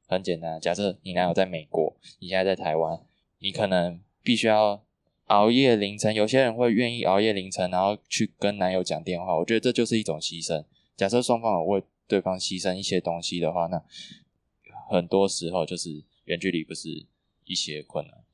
[0.07, 3.05] 很简单，假设你男友在美国，你现在在台湾，
[3.40, 4.85] 你可能必须要
[5.25, 10.64] 熬夜凌晨，有些人会愿意熬夜凌晨，然后去跟男友讲电话，我觉得这就是一种牺牲。
[10.96, 13.83] 假设双方有为对方牺牲一些东西的话，那
[14.88, 17.07] 很多时候就是远距离不是
[17.44, 18.25] 一些困难。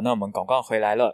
[0.00, 1.12] 那我们广告回来了。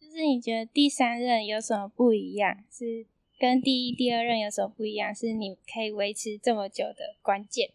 [0.00, 2.64] 就是你觉得第三任有什么不一样？
[2.70, 3.06] 是
[3.38, 5.14] 跟第一、第二任有什么不一样？
[5.14, 7.72] 是你可以维持这么久的关键？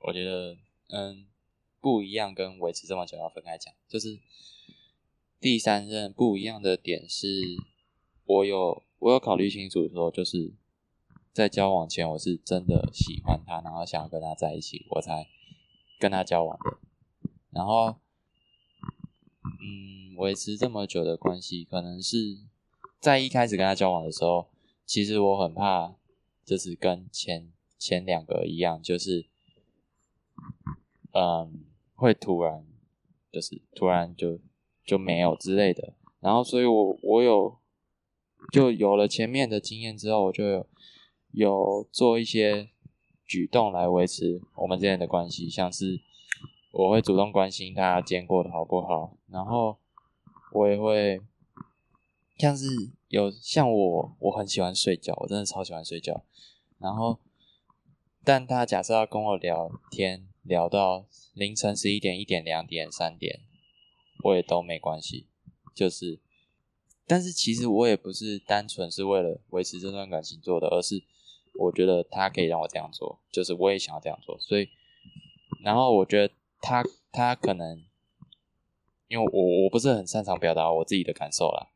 [0.00, 0.56] 我觉得，
[0.88, 1.26] 嗯，
[1.80, 3.72] 不一样跟维持这么久要分开讲。
[3.88, 4.18] 就是
[5.38, 7.26] 第三任不一样的点是，
[8.24, 10.52] 我有我有考虑清楚说，就是
[11.32, 15.26] 在交往前我是真的喜欢他，然后想要跟他在一起，我才
[15.98, 16.78] 跟他交往的。
[17.50, 17.96] 然后，
[19.58, 22.38] 嗯，维持这么久的关系，可能是
[23.00, 24.48] 在一开始跟他交往的时候，
[24.86, 25.94] 其实我很怕，
[26.44, 29.26] 就是跟前前两个一样，就是。
[31.12, 31.64] 嗯，
[31.96, 32.64] 会突然
[33.32, 34.38] 就是突然就
[34.84, 37.58] 就没有之类的，然后所以我我有
[38.52, 40.66] 就有了前面的经验之后，我就有
[41.32, 42.70] 有做一些
[43.26, 46.00] 举动来维持我们之间的关系，像是
[46.70, 49.78] 我会主动关心他今天过得好不好，然后
[50.52, 51.20] 我也会
[52.38, 52.66] 像是
[53.08, 56.22] 有像我我很喜欢睡觉，我真的超喜欢睡觉，
[56.78, 57.18] 然后
[58.24, 60.26] 但他假设要跟我聊天。
[60.42, 63.40] 聊到凌晨十一点、一点、两点、三点，
[64.24, 65.26] 我也都没关系。
[65.74, 66.18] 就是，
[67.06, 71.04] 但是其实我也不是单纯是为了维持这段感情做的，而是
[71.56, 74.38] 我觉得他可以让我这样做，就是我也想要这样做。
[74.40, 74.70] 所以，
[75.62, 77.84] 然后我觉得他他可能，
[79.10, 81.66] 因为我我不是很擅长表达我自己的感受啦，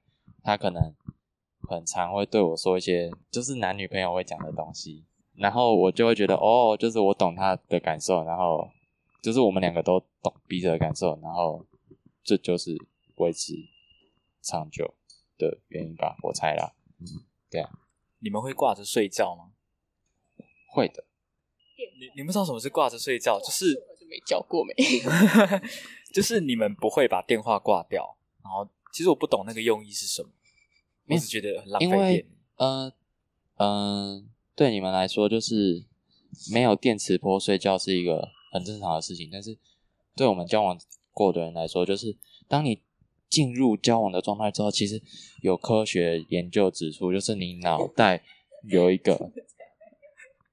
[0.44, 0.94] 他可能
[1.68, 5.04] 很常会对我说一些就是男女朋友会讲的东西。
[5.34, 8.70] 然后我就会觉得，哦，就是我懂他的感受，然后
[9.20, 11.66] 就是我们两个都懂彼此的感受，然后
[12.22, 12.76] 这就是
[13.16, 13.52] 维持
[14.40, 14.94] 长久
[15.36, 16.72] 的原因吧，我猜啦。
[17.50, 17.68] 对啊，
[18.20, 19.50] 你们会挂着睡觉吗？
[20.68, 21.04] 会的。
[21.98, 23.40] 你你们知道什么是挂着睡觉？
[23.40, 23.74] 就是
[24.08, 24.74] 没叫过没？
[26.12, 30.28] 就是你们不会把电话挂掉，然后其实我不懂那个用意是什么，
[31.08, 32.26] 我只觉得很浪费电。
[32.56, 32.92] 嗯
[33.56, 34.28] 嗯。
[34.56, 35.84] 对你们来说，就是
[36.52, 39.28] 没有电磁波睡觉是一个很正常的事情。
[39.32, 39.58] 但是，
[40.14, 40.78] 对我们交往
[41.10, 42.80] 过的人来说，就是当你
[43.28, 45.02] 进入交往的状态之后，其实
[45.42, 48.22] 有科学研究指出，就是你脑袋
[48.62, 49.32] 有一个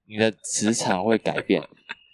[0.07, 1.61] 你的磁场会改变。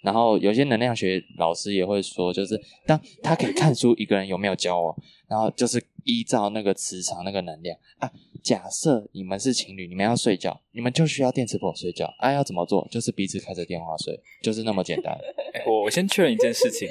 [0.08, 4.96] 然后，有些能量学老师也会说，就是当他可以看出一个人有没有交往，
[5.28, 8.10] 然后就是依照那个磁场、那个能量啊。
[8.42, 12.10] 假设你们是情侣，你们要睡觉，你们就需要电磁波睡觉。
[12.18, 12.88] 啊，要怎么做？
[12.90, 15.14] 就是彼此开着电话睡，就是那么简单。
[15.66, 16.88] 我我先确认一件事情，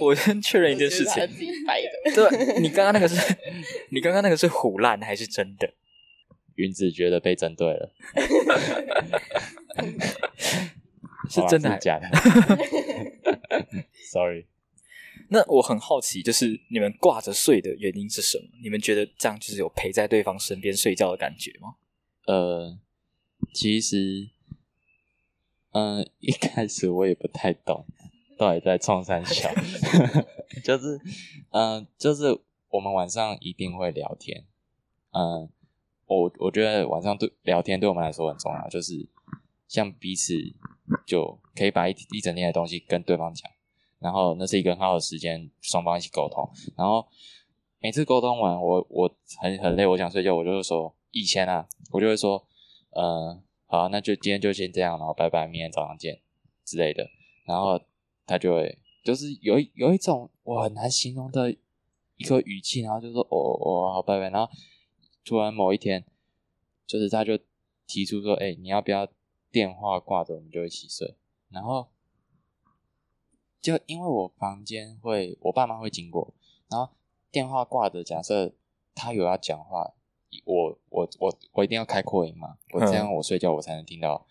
[0.00, 1.24] 我先确认一件事情。
[2.12, 3.36] 对，你刚刚那个是，
[3.92, 5.72] 你刚刚那个是胡乱还是真的？
[6.56, 7.92] 云子觉得被针对了，
[11.28, 12.08] 是真的假的？
[14.10, 14.46] Sorry。
[15.30, 18.44] 那我很好奇，就是你们挂着睡的原因是什么？
[18.62, 21.74] 你们觉得这样就是有陪在对方身边睡觉的感觉吗？
[22.26, 22.78] 呃，
[23.52, 24.30] 其实，
[25.72, 27.84] 嗯，一开始我也不太懂，
[28.38, 29.50] 到底在冲三小，
[30.64, 30.98] 就是，
[31.50, 32.38] 嗯，就是
[32.70, 34.44] 我们晚上一定会聊天，
[35.10, 35.50] 嗯，
[36.06, 39.06] 我我觉得晚上对聊天对我们来说很重要，就是
[39.68, 40.34] 像彼此
[41.06, 43.48] 就可以把一一整天的东西跟对方讲。
[44.00, 46.48] 然后那是一个很好的时间，双方一起沟通。
[46.76, 47.06] 然后
[47.80, 52.46] 每次沟通完，我我很很累，我想睡觉，我就会说以前啊，我就会说，
[52.90, 56.20] 呃，好，那就今天就先这样，然后拜拜，明天早上见
[56.64, 57.08] 之类的。
[57.44, 57.80] 然后
[58.24, 61.50] 他就会就是有一有一种我很难形容的
[62.16, 64.30] 一个语气，然后就说哦哦好拜拜。
[64.30, 64.52] 然后
[65.24, 66.04] 突然某一天，
[66.86, 67.36] 就是他就
[67.86, 69.08] 提出说，哎，你要不要
[69.58, 71.16] 电话挂着，我们就一起睡。
[71.50, 71.88] 然后。
[73.60, 76.32] 就因为我房间会，我爸妈会经过，
[76.70, 76.92] 然后
[77.28, 78.54] 电话挂着，假设
[78.94, 79.94] 他有要讲话，
[80.44, 84.24] 我我我我一定要开扩音嘛，我这样我睡觉我才能听到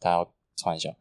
[0.00, 0.92] 他要传笑。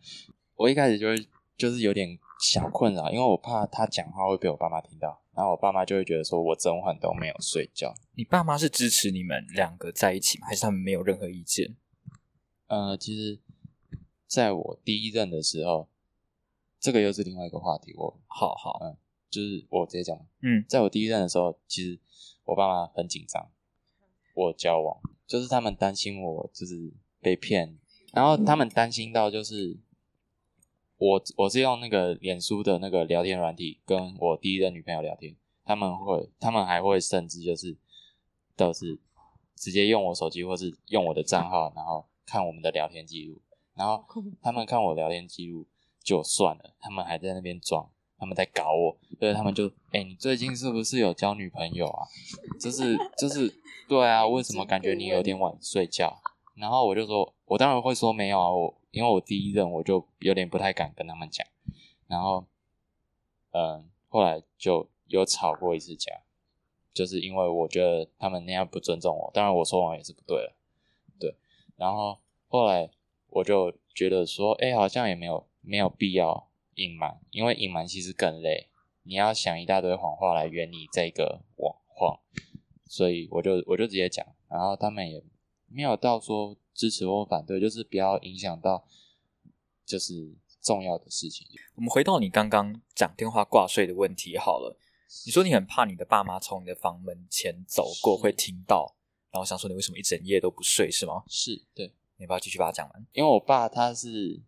[0.55, 1.27] 我一开始就是
[1.57, 7.95] 就是有点小困扰，因为我怕他讲话会被我爸妈听到，然后我爸妈就会觉得说我整晚都没有睡觉。
[8.13, 10.47] 你爸妈是支持你们两个在一起吗？
[10.47, 11.75] 还是他们没有任何意见？
[12.67, 13.39] 呃，其实
[14.31, 15.89] 在我第一任的时候。
[16.83, 18.97] 这个又是另外一个话题，我好好，嗯，
[19.29, 21.99] 就是我直接讲，嗯，在我第一任的时候，其实
[22.43, 23.51] 我爸妈很紧张，
[24.33, 27.77] 我交往，就是他们担心我就是被骗，
[28.13, 29.77] 然后他们担心到就是
[30.97, 37.77] 我我是用那个脸书的那个聊天软体跟我第一任女朋友聊天，他们会，他们还会甚至就是
[38.55, 38.99] 都是
[39.55, 43.39] 直接用我手机或是用我的账号，然后看我们的聊天记录，
[43.81, 44.05] 然后
[44.43, 45.65] 他们看我聊天记录。
[46.03, 52.07] 就算了，他们还在那边装，他们在搞我，所以他们就哎，你最近是不是有交女朋友啊？
[52.59, 53.47] 就是就是
[53.87, 56.19] 对啊，为什么感觉你有点晚睡觉？
[56.55, 61.45] 然后我就说，我当然会说没有啊，我因为我第一任我就有点不太敢跟他们讲，
[62.07, 62.47] 然后
[63.51, 66.11] 嗯，后来就有吵过一次架，
[66.91, 70.55] 就是因为我觉得他们那样不尊重我，当然我说完也是不对了，
[71.19, 71.35] 对，
[71.75, 72.17] 然后
[72.47, 72.89] 后来
[73.31, 78.69] 我就觉得说，哎，好像也没有没有必要隐瞒，因为隐瞒其实更累，
[79.03, 82.19] 你要想一大堆谎话来圆你这个谎谎，
[82.85, 85.21] 所以我就我就直接讲，然后他们也。
[85.73, 88.85] 没有到说支持或反对，就是不要影响到
[89.85, 91.47] 就是重要的事情。
[91.75, 94.77] 我们回到你刚刚讲电话挂睡的问题好了。
[95.25, 98.97] 你说你很怕你的爸妈从你的房门前走过会听到，
[99.31, 101.23] 然后想说你为什么一整夜都不睡是吗？
[101.29, 103.07] 是对，你不要继续把它讲完。
[103.11, 104.39] 因为我爸他是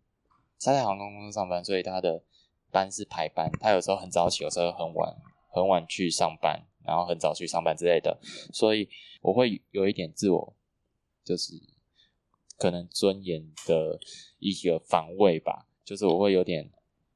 [0.60, 2.22] 他在航空公司上班，所以他的
[2.70, 5.14] 班是排班，他有时候很早起，有时候很晚
[5.50, 8.18] 很晚去上班，然后很早去上班之类的，
[8.52, 8.88] 所以
[9.20, 10.54] 我会有一点自我。
[11.24, 11.54] 就是
[12.58, 13.98] 可能尊严的
[14.40, 16.70] 一个防卫吧，就是我会有点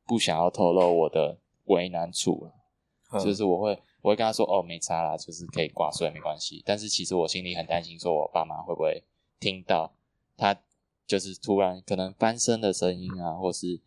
[0.07, 9.05] 不想要透露我的为难处了，就是我会我会跟他说哦没差啦，就是可以挂睡没关系，但是其实我心里很担心，说我爸妈会不会
[9.39, 9.93] 听到
[10.39, 10.59] 他
[11.07, 13.79] 就是突然可能翻身的声音啊，或是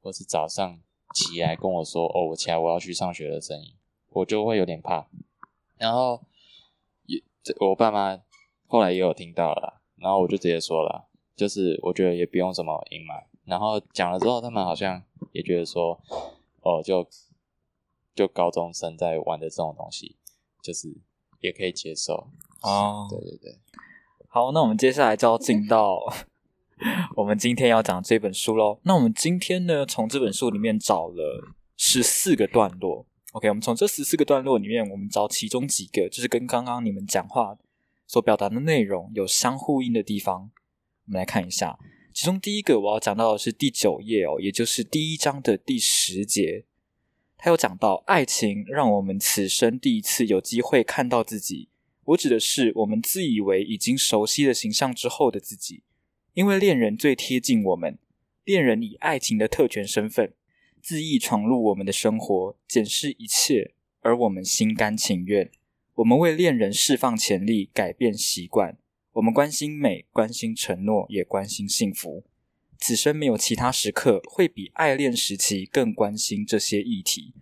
[0.00, 0.80] 或是早上
[1.12, 3.74] 起来跟我说哦我起来我要去上学的声音，
[4.10, 5.08] 我就会有点怕，
[5.76, 6.22] 然后
[7.06, 7.20] 也
[7.58, 8.22] 我爸妈。
[8.70, 13.24] 后来也有听到了，然后我就直接说了，就是我觉得也不用什么隐瞒。
[13.46, 15.98] 然后讲了之后，他们好像也觉得说，
[16.60, 17.08] 哦，就
[18.14, 20.16] 就高中生在玩的这种东西，
[20.60, 20.94] 就是
[21.40, 22.28] 也可以接受。
[22.60, 23.58] 哦，对对对。
[24.30, 26.00] 好，那我们接下来就要进到
[27.16, 28.78] 我们今天要讲这本书喽。
[28.82, 33.06] 那我们今天呢，从这本书里面找了十四个段落。
[33.32, 37.56] OK，我们从这十四个段落里面，我们找其中几个，就是跟刚刚你们讲话。
[38.06, 40.50] 所表达的内容有相呼应的地方，
[41.06, 41.78] 我们来看一下。
[42.12, 46.66] 其中第一个我要讲到的是第九页哦，也就是第一章的第十节。
[47.38, 51.67] 他有讲到爱情让我们此生第一次有机会看到自己。
[52.08, 55.82] 我指的是我们自以为已经熟悉的形象之后的自己，
[56.32, 57.98] 因为恋人最贴近我们，
[58.44, 60.32] 恋人以爱情的特权身份
[60.82, 65.50] 恣意闯入我们的生活，检视一切，而我们心甘情愿。
[65.96, 68.78] 我们为恋人释放潜力，改变习惯。
[69.12, 72.24] 我们关心美，关心承诺，也关心幸福。
[72.78, 77.34] 此生没有其他时刻会比爱恋时期更关心这些议题。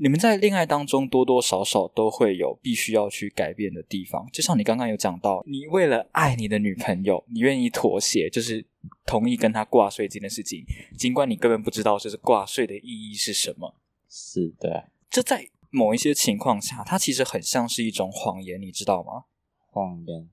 [0.00, 4.26] 你们在恋爱当中多多少少都会有必须要去改变的地方。
[4.32, 8.64] 就像你刚刚有讲到，你为了爱你的女朋友，你愿意妥协，就是
[9.04, 10.64] 同意跟她挂睡这件事情，
[10.96, 13.76] 尽管你根本不知道就是挂睡的意义是什么。
[14.08, 15.50] 是的，这在。
[15.72, 19.26] 某一些情况下，它其实很像是一种谎言，你知道吗？
[19.70, 20.28] 谎言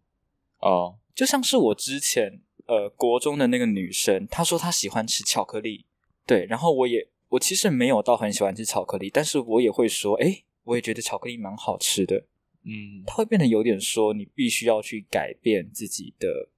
[0.58, 5.86] 哦，就像是我之前呃国中的那个女生，她说她喜欢吃巧克力，
[6.26, 12.26] 对，然后我也我其实没有到很喜欢吃巧克力，但是我也会说，哎，我也觉得巧克力蛮好吃的，
[12.64, 16.50] 嗯，它会变得有点说你必须要去改变自己的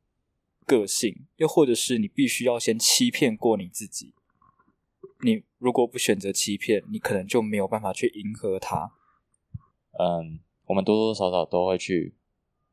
[0.65, 4.13] 个性，又或者是你必须要先欺骗过你自己。
[5.21, 8.93] 你如果不选择欺骗，你可能就没有办法去迎合他。
[9.99, 12.13] 嗯，我们多多少少都会去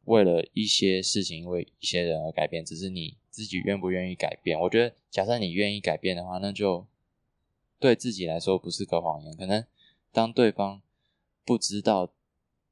[0.05, 4.61] 为了一些事情，为一些人而改变，只是你自己愿不愿意改变。
[4.61, 6.87] 我觉得，假设你愿意改变的话，那就
[7.79, 9.37] 对自己来说不是个谎言。
[9.37, 9.65] 可能
[10.13, 10.83] 当对方
[11.45, 12.13] 不知道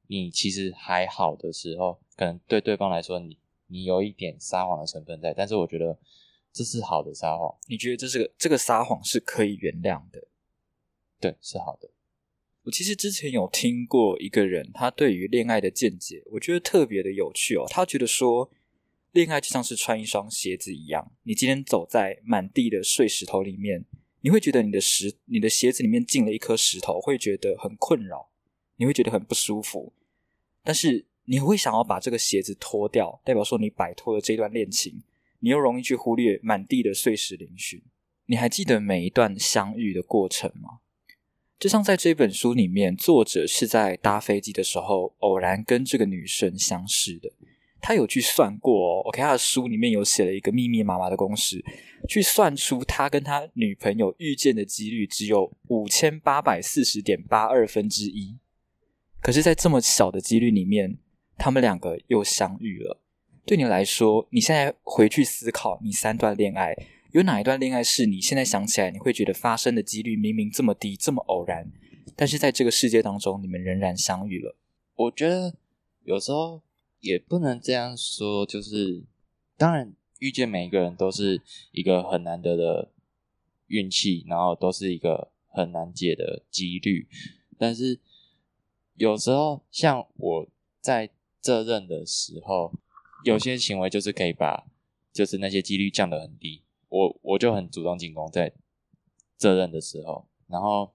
[0.07, 3.37] 你其实还好的时候，可能对对方来说，你
[3.67, 5.33] 你有一点撒谎的成分在。
[5.33, 5.97] 但是我觉得。
[6.57, 10.25] 这是好的撒谎，你觉得这是个这个撒谎是可以原谅的？
[11.19, 11.89] 对，是好的。
[12.63, 17.65] 我其实之前有听过一个人，他对于恋爱的见解，我觉得特别的有趣哦。
[17.69, 18.49] 他觉得说，
[19.11, 23.83] 恋爱就像是穿一双鞋子一样，你今天走在满地的碎石头里面，
[24.25, 28.29] 你会觉得你的石你的鞋子里面进了一颗石头，会觉得很困扰，
[28.77, 29.93] 你会觉得很不舒服。
[30.63, 35.03] 但是你会想要把这个鞋子脱掉，代表说你摆脱了这段恋情。
[35.41, 37.83] 你又容易去忽略满地的碎石嶙峋。
[38.25, 40.79] 你还记得每一段相遇的过程吗？
[41.59, 47.31] 就像在这本书里面，作者是在搭飞机的时候偶然跟这个女生相识的。
[47.85, 51.63] 他有去算过哦，OK，他的书里面有写了一个密密麻麻的公式，
[52.09, 58.39] 去算出他跟他女朋友遇见的几率只有五千八百四十点八二分之一。
[59.21, 60.97] 可是，在这么小的几率里面，
[61.37, 63.03] 他们两个又相遇了。
[63.45, 66.75] 对你来说，你现在回去思考你三段恋爱，
[67.11, 71.71] 有哪一段恋爱是你现在想起来你会觉得发生的几率明明这么低，这么偶然，
[72.15, 74.55] 但是在这个世界当中，你们仍然相遇了？
[74.95, 75.53] 我觉得
[76.03, 76.63] 有时候
[77.05, 79.03] 也不能这样说，就是
[79.55, 81.41] 当然遇见每一个人都是
[81.71, 82.91] 一个很难得的
[83.67, 87.07] 运气，然后都是一个很难解的几率，
[87.57, 87.99] 但是
[88.95, 90.47] 有时候像我
[90.81, 92.73] 在这任的时候。
[93.23, 94.67] 有些行为就是可以把，
[95.11, 96.61] 就是那些几率降得很低。
[96.89, 98.53] 我我就很主动进攻在
[99.35, 100.93] 这任的时候，然后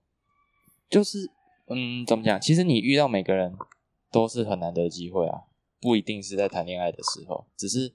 [0.89, 1.29] 就是
[1.67, 2.41] 嗯，怎么讲？
[2.41, 3.57] 其实你遇到每个人
[4.13, 5.43] 都是很难得的机会啊，
[5.81, 7.93] 不一定是在谈恋爱的时候，只是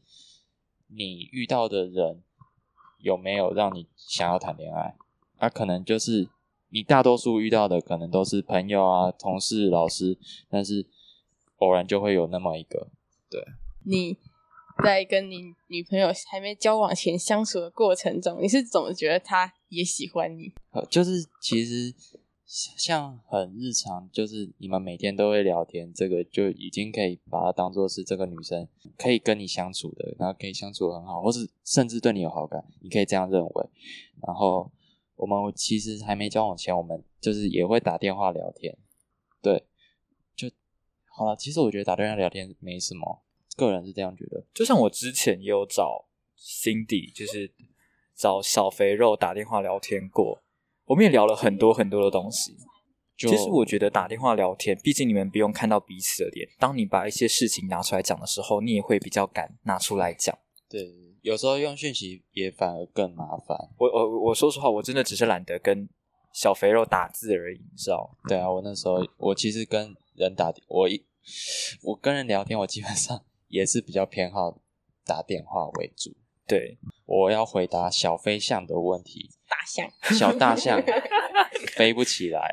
[0.88, 2.23] 你遇到的人
[2.99, 4.95] 有没有让你想要谈恋爱？
[5.38, 6.27] 啊，可能就是
[6.69, 10.17] 你大多数遇到的可能都是朋友啊、同事、老师，
[10.49, 10.88] 但是
[11.57, 12.89] 偶然就会有那么一个，
[13.29, 13.43] 对。
[13.86, 14.17] 你
[14.83, 20.51] 在跟你女朋友还没交往前相处的过程中，你是怎么觉得她也喜欢你？
[20.71, 21.93] 呃，就是其实
[22.45, 28.67] 像很日常，就是你们每天都会聊天，这个就已经可以把它当做是这个女生
[28.97, 33.69] 可以跟你相处的，然后可以相处很好，或是甚至对你有好感，你可以这样认为。
[34.21, 34.71] 然后
[35.15, 38.77] 我们其实还没交往前，我们就是也会打电话聊天，
[39.41, 39.65] 对，
[40.35, 40.49] 就
[41.05, 41.35] 好了。
[41.35, 43.23] 其实我觉得打电话聊天没什么。
[43.57, 46.05] 个人是这样觉得，就像我之前也有找
[46.37, 47.53] Cindy，就是
[48.13, 50.43] 找小肥肉打电话聊天过，
[50.86, 52.55] 我们也聊了很多很多的东西。
[53.17, 60.38] 其实我觉得打电话聊天，毕竟你们不用看到彼此的脸，当你把一些事情拿出来讲的时候，你也会比较敢拿出来讲。
[60.69, 60.81] 对，
[61.21, 63.57] 有时候用讯息也反而更麻烦。
[63.77, 65.88] 我我我说实话，我真的只是懒得跟
[66.33, 68.29] 小肥肉打字而已，你知道吗？
[68.29, 71.05] 对啊，我那时候我其实跟人打，我一
[71.83, 73.23] 我跟人聊天，我基本上。
[73.47, 74.59] 也是比较偏好
[75.05, 76.11] 打电话为主。
[76.47, 79.30] 对，我要回答小飞象的问题。
[79.47, 80.82] 大象，小大象
[81.76, 82.51] 飞不起来。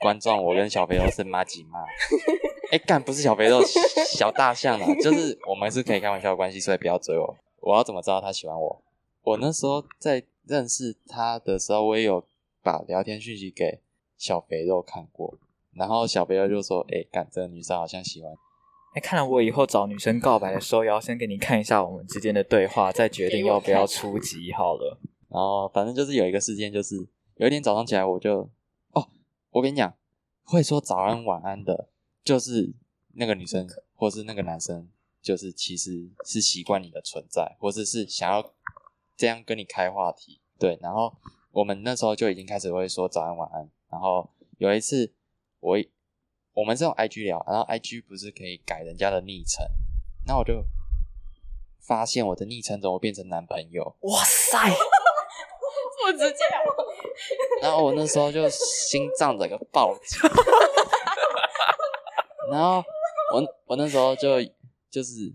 [0.00, 1.78] 观众，我跟小肥肉是妈几妈？
[2.72, 3.60] 哎，干不是小肥肉，
[4.06, 7.36] 小大象啊，就是我们是可以开玩笑的关系，所以不要追我。
[7.60, 8.82] 我要怎么知道他喜欢我？
[9.24, 12.24] 我那时候在认识他的时候，我也有
[12.62, 13.78] 把聊天讯息给
[14.16, 15.34] 小肥肉看过，
[15.76, 18.32] 然后小肥肉就说：“哎，干这个女生好像喜欢。”
[18.92, 24.98] 哎，看来我以后找女生告白的时候，也要先给你看一下我们之间的对话，再决定要不要出击好了。
[25.28, 26.96] 然 后反正就是有一个事件，就是
[27.36, 28.50] 有一天早上起来，我就
[28.90, 29.08] 哦，
[29.50, 29.94] 我跟你讲，
[30.42, 31.88] 会说早安晚安的，
[32.24, 32.72] 就是
[33.14, 34.88] 那个女生或是那个男生，
[35.22, 38.52] 就是其实是习惯你的存在，或者是想要
[39.16, 40.40] 这样跟你开话题。
[40.58, 41.14] 对，然后
[41.52, 43.70] 我们那时候就已经开始会说早安晚安。
[43.88, 44.28] 然后
[44.58, 45.12] 有一次
[45.60, 45.78] 我。
[46.54, 49.64] 我们是用 IG 聊，然后 IG 不是可以改人家的昵称，
[50.26, 50.64] 那我就
[51.80, 53.96] 发现我的昵称怎么变成男朋友？
[54.00, 54.58] 哇塞，
[56.06, 56.38] 我直接。
[57.62, 60.28] 然后我那时候就心脏整个爆炸，
[62.50, 62.82] 然后
[63.34, 64.42] 我我那时候就
[64.90, 65.32] 就是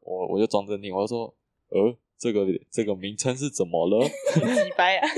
[0.00, 1.34] 我我就装镇定，我就说，
[1.70, 4.06] 呃，这个这个名称是怎么了？
[4.62, 5.08] 几白啊！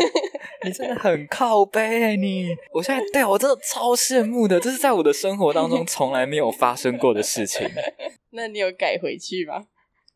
[0.65, 2.49] 你真的很靠背，你！
[2.73, 7.69] 我现在对我真的超羡慕的，这是在我的生活当中 从来没有发生过的事情。
[8.31, 9.67] 那你有改回去吗？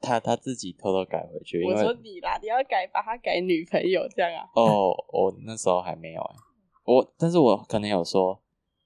[0.00, 1.62] 他他自己偷偷改回去。
[1.64, 4.48] 我说你啦，你要改，把他改女朋友这样啊？
[4.54, 6.36] 哦，我那时候还没有哎，
[6.84, 8.40] 我但是我可能有说，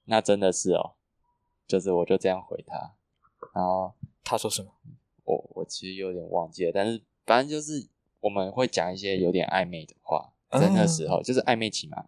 [0.05, 0.95] 那真的是哦，
[1.67, 2.95] 就是我就这样回他，
[3.55, 3.93] 然后
[4.23, 4.69] 他说什么？
[5.23, 7.87] 我我其实有点忘记了，但是反正就是
[8.19, 10.32] 我们会讲一些有点暧昧的话。
[10.59, 12.05] 在那时候就是暧昧期嘛，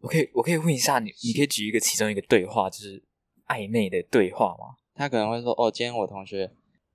[0.00, 3.02] 我可以我可以问一下你，你可以举一个其中一个对话，就是
[3.46, 4.76] 暧昧的对话吗？
[4.94, 6.52] 他可能会说：“哦，今天我同学，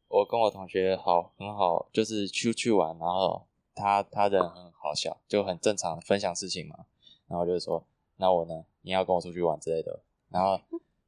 [0.07, 6.85] 我跟我同学好很好，就是出去玩，然后他他人很好笑，就很正常分享事情嘛。
[7.27, 10.01] 然后就是说，那我呢，你要跟我出去玩之类的。
[10.29, 10.61] 然后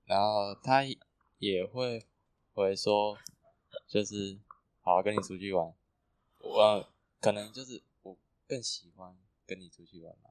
[0.05, 0.83] 然后他
[1.39, 2.05] 也会
[2.53, 3.17] 会说，
[3.87, 4.37] 就是
[4.81, 5.73] 好跟你出去玩，
[6.39, 6.85] 我
[7.21, 9.15] 可能就是我更喜欢。”
[9.51, 10.29] 跟你出去玩吗？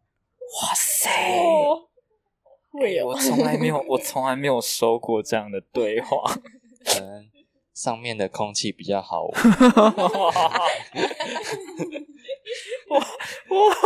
[0.63, 1.11] 哇塞！
[2.73, 6.25] 会有，我从来没有，我从来没有收过这样的对话。
[6.87, 7.29] 可能
[7.75, 9.25] 上面的空气比较好。
[9.27, 9.35] 哇
[13.51, 13.77] 哇！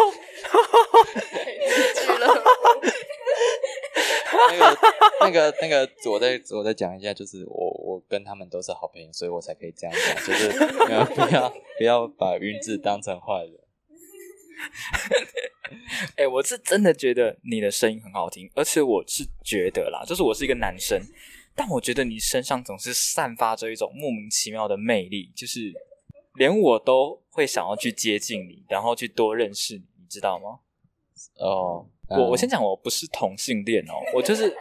[4.51, 4.79] 那个
[5.21, 13.64] 那个那个，我再我再讲一下，就是我我跟他们都是好朋友，所以我才可以这样讲，就是不要不要不要把云子当成坏人。
[16.17, 21.01] 哎，我是真的觉得你的声音很好听，而且我是觉得啦，就是我是一个男生，
[21.55, 25.73] 但我觉得你身上总是散发着一种莫名其妙的魅力，就是
[26.35, 30.61] 连我都会想要去接近你，然后去多认识你，你知道吗？
[31.39, 34.55] 哦，我我先讲，我不是同性恋哦，我就是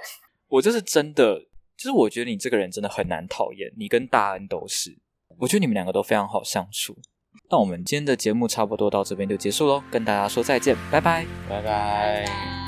[0.47, 1.39] 我就是真的，
[1.77, 4.97] 就是我觉得你这个人真的很难讨厌，你跟大恩都是，
[5.37, 6.97] 我觉得你们两个都非常好相处。
[7.49, 12.62] 那我们今天的节目差不多到这边就结束喽，跟大家说再见，拜拜，拜拜。